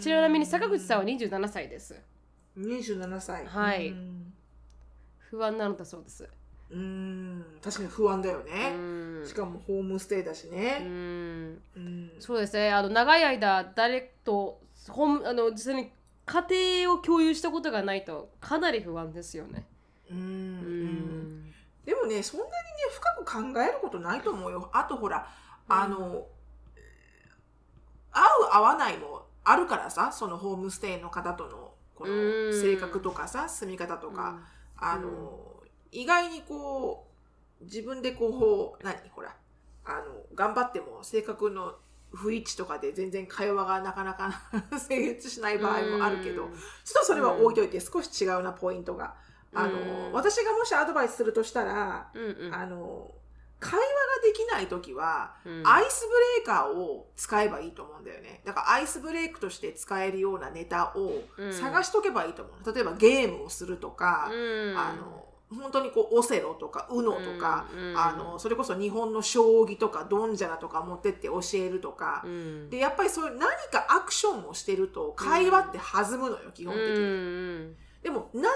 [0.00, 1.94] ちなみに坂口さんは27歳です。
[2.58, 3.46] 27歳。
[3.46, 3.88] はい。
[3.88, 4.32] うん。
[5.18, 6.28] 不安なのだそうです。
[6.70, 7.44] うん。
[7.62, 9.26] 確かに不安だようね、ん。
[9.26, 11.62] しかもホームステイだしうね、ん。
[11.76, 12.12] うん。
[12.18, 12.70] そうですね。
[12.72, 15.90] あの長い間誰とホームあの実際に
[16.28, 19.66] 家庭を共有したことがないとかなり不安ですよね。
[20.10, 20.16] うん。
[20.16, 20.26] ううん。
[21.48, 21.54] ん
[21.84, 22.54] でもねそんなにね
[23.24, 24.70] 深く考えることないと思うよ。
[24.72, 25.26] あとほら
[25.68, 26.26] あの、
[28.12, 32.50] 合う合わないもあるからさそのホームステイの方とのこうん。
[32.50, 34.40] の性格とかさ住み方とか、
[34.76, 37.06] あの意外にこ
[37.60, 38.94] う自分でこう何？
[39.10, 39.34] ほら
[39.84, 40.04] あの
[40.34, 41.74] 頑張っても性格の
[42.12, 44.32] 不一致とかで全然会話がなかなか
[44.78, 46.52] 成立しない場合もあるけど、ちょっ
[46.94, 49.14] とそれは置いといて少し違うなポイントが。
[49.54, 50.12] あのうん。
[50.12, 52.54] 私がもしアドバイスするとしたら、うんうん。
[52.54, 53.14] あの
[53.60, 53.88] 会話が
[54.22, 55.66] できない時は、うん。
[55.66, 58.42] アイスブレーカーを使えばいいと思うんだよね。
[58.44, 61.52] だからアイスブレイクとして使えるようなネタをうん。
[61.52, 64.78] 探しとけばいいと思う、例えばゲームをするとか、うん。
[64.78, 67.98] あの本当にこうオセロとか UNO とか、うんうん。
[67.98, 72.70] あのそれこそ日本の将棋とかドンジャラとか持ってって教えるとか、うん。
[72.70, 76.88] でやっぱりそういう何かアクションをしてると会話って弾むのよ基本的に。
[76.88, 78.52] うんでも何にも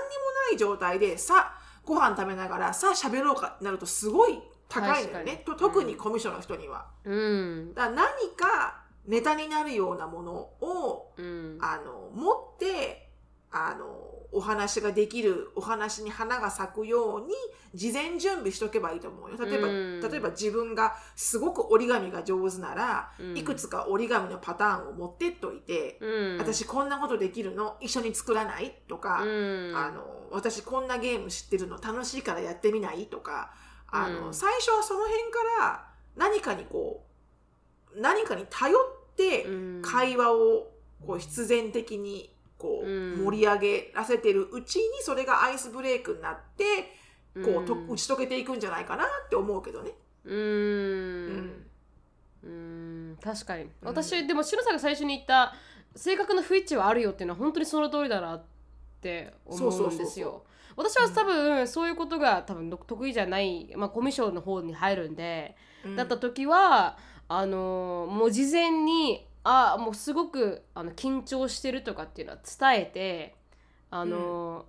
[0.51, 1.53] ない状態でさ
[1.85, 5.43] ご飯食べながらさ喋ろうかってなるとすごい高いのよね。
[5.45, 6.87] と特にコミュ障の人には。
[7.05, 7.75] うん。
[7.75, 11.59] だ何かネタになるようなものをうん。
[11.61, 13.11] あの持って
[13.51, 17.35] あのお話ができるお話に花が咲くように
[17.75, 19.37] 事前準備しとけばいいと思うよ。
[19.39, 20.01] 例えば、うん。
[20.01, 23.37] 例えば自分がすごく折り紙が上手なら、うん。
[23.37, 26.39] いくつか折り紙のパターンを持ってっといて、うん。
[26.39, 29.73] 私こんなことできるの一緒に作らないとか、うん。
[29.77, 33.53] あの私こんなゲーム知ってるの楽しいからやってみないとか
[33.89, 34.35] あの、うん。
[34.35, 35.29] 最初はその辺か
[35.61, 37.05] ら何かにこ
[37.95, 39.83] う何かに頼ってうん。
[39.83, 40.73] 会話を
[41.07, 42.32] こう必然的に
[42.63, 43.25] こううん。
[43.25, 46.65] 盛り上げらせてるうちにそれがアイスブレイクになって
[47.43, 47.91] こうとうん。
[47.91, 49.91] 打ち解けていくんじゃないかなって思うけどね。
[50.25, 51.37] ううん。
[51.39, 51.67] ん
[52.45, 53.19] うん。
[53.21, 53.69] 確かに。
[53.83, 55.55] 私でも篠さんが最初に言った
[55.97, 58.45] 性格の不一致はあるよっていうのは本当にその通りだなっ
[59.01, 60.45] て思うんですよ。
[60.77, 65.55] 私は多分そういうことが多分得意じゃない、まあ、コミュ障の方に入るんで、
[65.85, 65.97] うん。
[65.97, 66.97] だった時は
[67.29, 73.35] あのもう事前にあもうすごくあの緊張してるとかっていうのは伝えて
[73.91, 74.67] あの、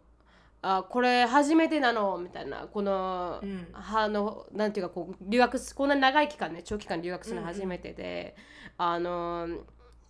[0.62, 3.68] あこれ初めてなのみたいなこの、うん。
[3.74, 8.36] あのなんていうかこう留学すこんな長い期間ね長期間留学するの初めてで、
[8.78, 9.48] あの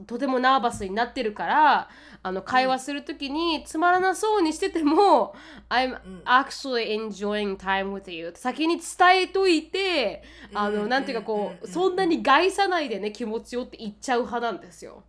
[0.06, 1.89] とてもナーバスになってるから
[2.24, 5.36] あの会話するときにつまらなそうにしてても
[5.70, 6.22] 「I'm うん。
[6.26, 10.24] Actually enjoying time with you」先に伝えといて
[10.54, 10.89] あの、うん。
[10.89, 15.04] なんていうかこう、そんなに害さないでね気持ちをって言っちゃう派なんですよ。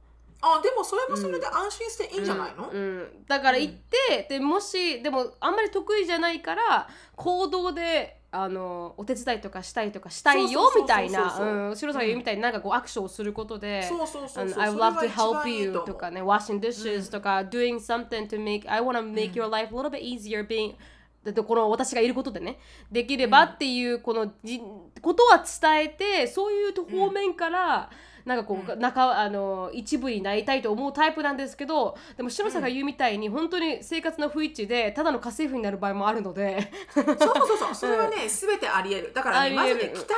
[0.47, 2.78] あでもそれもそれで安心していいんじゃないの、うん。
[2.78, 3.24] うん。
[3.26, 12.01] だから行って、でもしでもあんまり得意じゃないから行動であのお手伝いとかしたいとかしたいよみたいな後ろさん。
[12.01, 19.01] が言うみたいになんかこうアクションをすることで I love to help you とかね washing dishes とか doing something to make I wanna
[19.01, 20.74] make your life a little bit easier being
[21.22, 22.59] だってこの私がいることでね
[22.91, 24.61] できればっていうこのじ
[25.01, 27.91] ことは伝えてそういう方面から
[28.25, 36.70] なんかこう、中あの一部になりたいと思うタイプなんですけどでも篠さんが言うみたいに本当に生活の不一致でただの家政婦になる場合もあるので。
[36.93, 39.12] そうそうそうそ れはね、すべてあり得る。
[39.12, 40.14] だからねまずね期待期待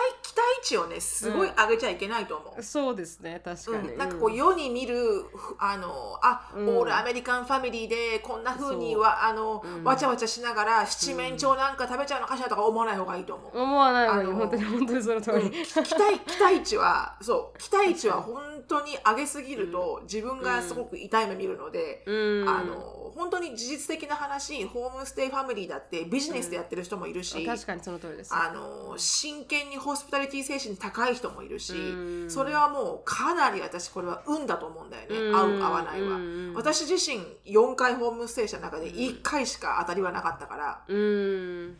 [0.63, 4.97] 値をねすごい上げちゃいけないと思う、そうですね確かに、うん、なんかこう世に見る
[5.35, 6.69] ふあのあ、うん。
[6.69, 15.51] オールアメリカンファミリーでこんな風にはあの、わちゃわちゃしながら七面鳥なんか食べちゃうのかしらとか思わない方がいいと思う、思わないのにあの本当に本当にその通り、うん。
[15.51, 17.59] 期待期待値はそう。
[17.59, 22.49] 期待値は本当に上げすぎると、自分がすごく痛い目見るので、うん。
[22.49, 28.35] あの本当に事実的な話ホームステイファミリーだってビジネスでやってる人もいるし、確かにその通りです。
[28.35, 32.31] あの真剣にホスピタリティ生精神高い人もいるし、うん。
[32.31, 35.37] それはもうかなり私これは運だと思うんだよね、うん。
[35.37, 36.55] 合う合わないは、うん。
[36.55, 41.77] 私自身4回ホームステイした中で1回しか当たりはなかったから、うん。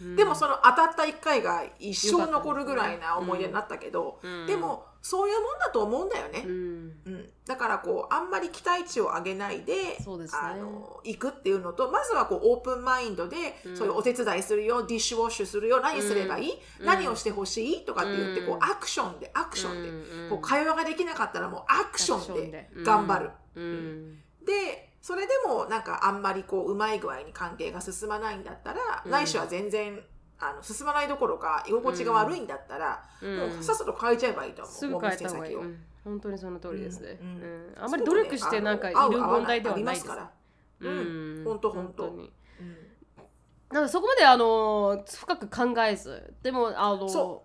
[0.00, 0.16] うん。
[0.16, 4.46] でもその当たった1回が一生残るぐらいな思い出になったけど、うん。
[4.46, 6.52] でもそういうもんだと思うんだよね、うん。
[6.52, 10.40] うん、だからこうあんまり期待値を上げないでそうですね。
[10.40, 13.36] あの行くっていうのとまずはこうオープンマインドで、
[13.66, 13.76] うん。
[13.76, 16.86] そういうお手伝いするよディッシュウォッシュするよ何すればいい、うん。
[16.86, 17.84] 何をしてほしい？
[17.84, 18.62] とかって言ってこううん。
[18.62, 23.30] アクションでアクションで、うんこう会話ができなかったらもうアクションで頑張る。
[23.56, 24.18] うん。
[24.46, 29.10] でそれでもなんかあんまりこううまい具合に関係が進まないんだったら、うん。
[29.10, 30.00] ないしは全然
[30.44, 33.36] あの進まないどころか居心地が悪いんだったら、うん。
[33.38, 35.56] もうさっさと変えちゃえばいいと思う、すぐ変えた方がいい、
[36.04, 37.74] 本当にその通りですね、うん。
[37.78, 40.06] あんまり努力してなんかいる問題ではないです。
[40.06, 40.30] から。
[40.80, 41.42] うん。
[41.44, 41.60] ほん。
[41.60, 42.32] とほんと本当に。
[42.60, 42.76] うん。
[43.70, 46.34] なんかそこまであの深く考えず。
[46.42, 47.44] でもあのそ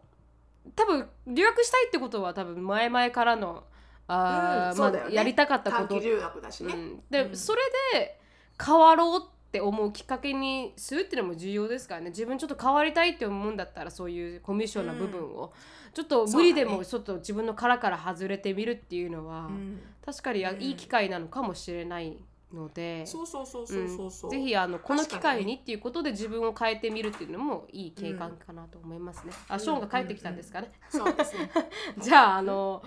[0.76, 3.64] 多分留学したいってことは多分前々からの
[4.08, 6.74] あー、まあ、やりたかったこと、短期留学だしね。
[6.74, 7.36] うん、で、うん。
[7.36, 7.62] それ
[7.94, 8.20] で
[8.60, 15.54] 変わろうって思うきっかけにするっていうのも重要ですからね自分ちょっと変わりたいって思うんだったらそういうコミュ障な部分を、
[15.94, 22.18] ちょっと無理でもちょっと自分の殻から外れてみるっていうのは、うん確かにいい機会なのかもしれない
[22.54, 23.06] ので。
[23.06, 24.32] そうそうそうそうそうそう。
[24.32, 29.34] ぜひあのこの機会にっていうことで自分を変えてみるっていうのもいい経験かなと思いますね。
[29.50, 30.72] あ、ショーンが帰ってきたんですかね？
[30.90, 31.52] そうですね。
[32.00, 32.82] じゃああの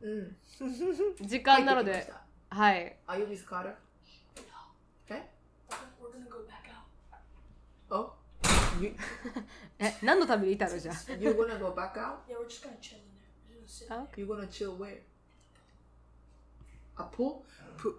[0.00, 0.36] うん。
[1.20, 2.10] 時間なので。
[2.48, 2.96] はい。
[3.06, 3.64] Are you Miss Carter?
[3.64, 3.85] Okay.
[7.90, 8.12] お、
[8.80, 8.94] ゆ
[9.78, 10.92] え、何のためにいたのじゃ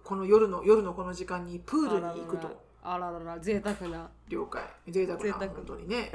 [0.04, 2.68] この夜の夜のこの時間にプールに行くと。
[2.82, 4.10] あらららら、贅沢な。
[4.28, 4.62] 了解。
[4.88, 5.32] 贅沢な。
[5.34, 6.10] 本当にね。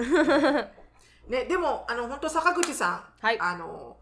[1.27, 3.03] ね、でも、あの、本当坂口さん。
[3.21, 3.39] はい。
[3.39, 3.97] あの、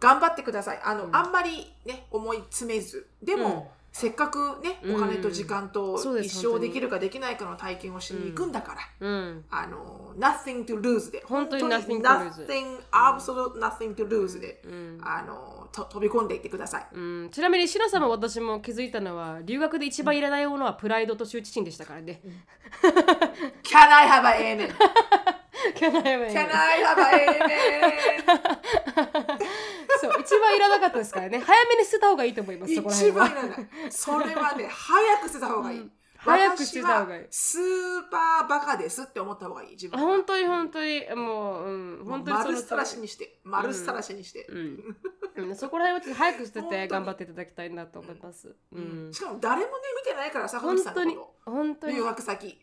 [0.00, 0.80] 頑張,ってください。
[0.82, 3.08] あの、あんまりね、思い詰めず。
[3.22, 4.96] でも、せっかくねうん。
[4.96, 9.44] お金と時間と一生できるかできないかの体験をしに行くんだから、うん。
[9.50, 11.22] あの nothing to lose で。
[11.26, 14.98] 本当に nothing to lose nothing absolute nothing to lose で、うん。
[15.02, 16.86] あのと飛び込んでいってください。
[16.94, 22.20] うん、ちなみにシナさんも私も気づいたのは留学で一番いらないものはプライドと羞恥心でしたからね。
[23.62, 24.74] Can I have a amen?
[25.76, 27.12] Can I have a- Can I have a
[28.46, 29.26] amen?
[30.02, 31.38] そう一番いらなかったですからね。
[31.38, 33.68] 早めに捨てた方がいいと思いますそこら一辺は番いらない。
[33.90, 35.78] それはね、早く捨てた方がいい。
[35.78, 35.92] うん。
[36.16, 37.62] 早く捨てた方がいいスー
[38.10, 39.70] パーバカですって思った方がいい。
[39.70, 40.06] 自分は。
[40.06, 44.46] 本当に本当にもう、うん、本当に丸すたらしにして、丸すたらしにして。
[44.48, 44.96] うん。
[45.34, 48.54] うん、そこら辺はちょっと早く捨てて頑張っていただきたいなと思います。
[48.72, 49.72] うん、しかも誰もね、
[50.04, 51.86] 見てないから、さん本当に本当と。
[51.88, 52.58] 留に学先。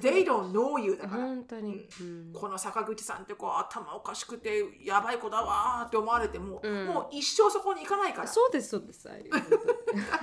[0.00, 1.22] They に don't know you だから。
[1.22, 9.08] 本当に、うんこの坂口さんってこう頭おかしくてやばい子だわーって思われても、うんもう一生そこに行かないからそうですそうです。
[9.08, 9.24] はい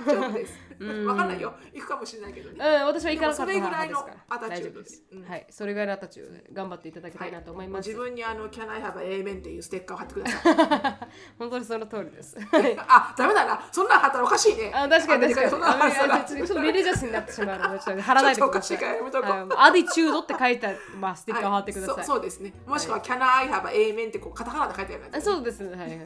[0.06, 0.54] 大丈夫です。
[0.78, 1.54] うんわかんないよ。
[1.72, 2.56] 行くかもしれないけどね。
[2.58, 7.88] うん、私は行かなかったそれぐらいのアタチューです、うんはい、それぐらいのアタチュードで頑張っていただきたいなと思います。
[7.88, 11.08] 自分にあの Can I have a amen っていうステッカーを貼ってください。
[11.38, 12.38] 本当にその通りです。
[12.38, 13.68] は いあ、ダメだな。
[13.70, 14.72] そんなん貼ったらおかしいね。
[14.74, 15.50] あ確かに確かに。
[15.50, 18.78] そんなん貼ったらあちょっとちょっとリリジャスになってしまうので、ちょっと貼らないでください。
[18.78, 21.96] アディチュードって書いた、まあ、ステッカーを貼ってください。
[21.96, 22.52] はいそうそうですね。
[22.66, 25.16] もしくは Can I have a amen ってこうカタカナで書いてあるやつ。
[25.16, 25.76] あそうですね。
[25.76, 25.98] はいはい。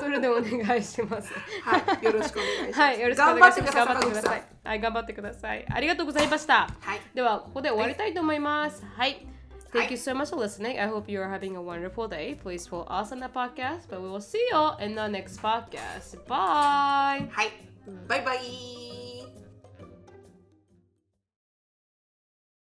[0.00, 1.32] それでお願いします。
[1.62, 2.04] はい。
[2.04, 2.80] よろしくお願いします。
[2.80, 3.76] はい、よろしくお願いします。
[3.76, 4.44] 頑頑張っててください。。
[4.64, 5.66] はい、頑張ってください。
[5.68, 6.68] ありがとうございました。
[6.80, 7.00] はい。
[7.14, 8.84] では、ここで終わりたいと思います。
[8.96, 9.26] はい。
[9.72, 10.80] Thank you so much for listening.
[10.80, 12.36] I hope you are having a wonderful day.
[12.36, 16.18] Please follow us on the podcast, but we will see you in the next podcast.
[16.26, 17.28] Bye.
[17.30, 17.50] はい。
[18.08, 19.05] バイバイ。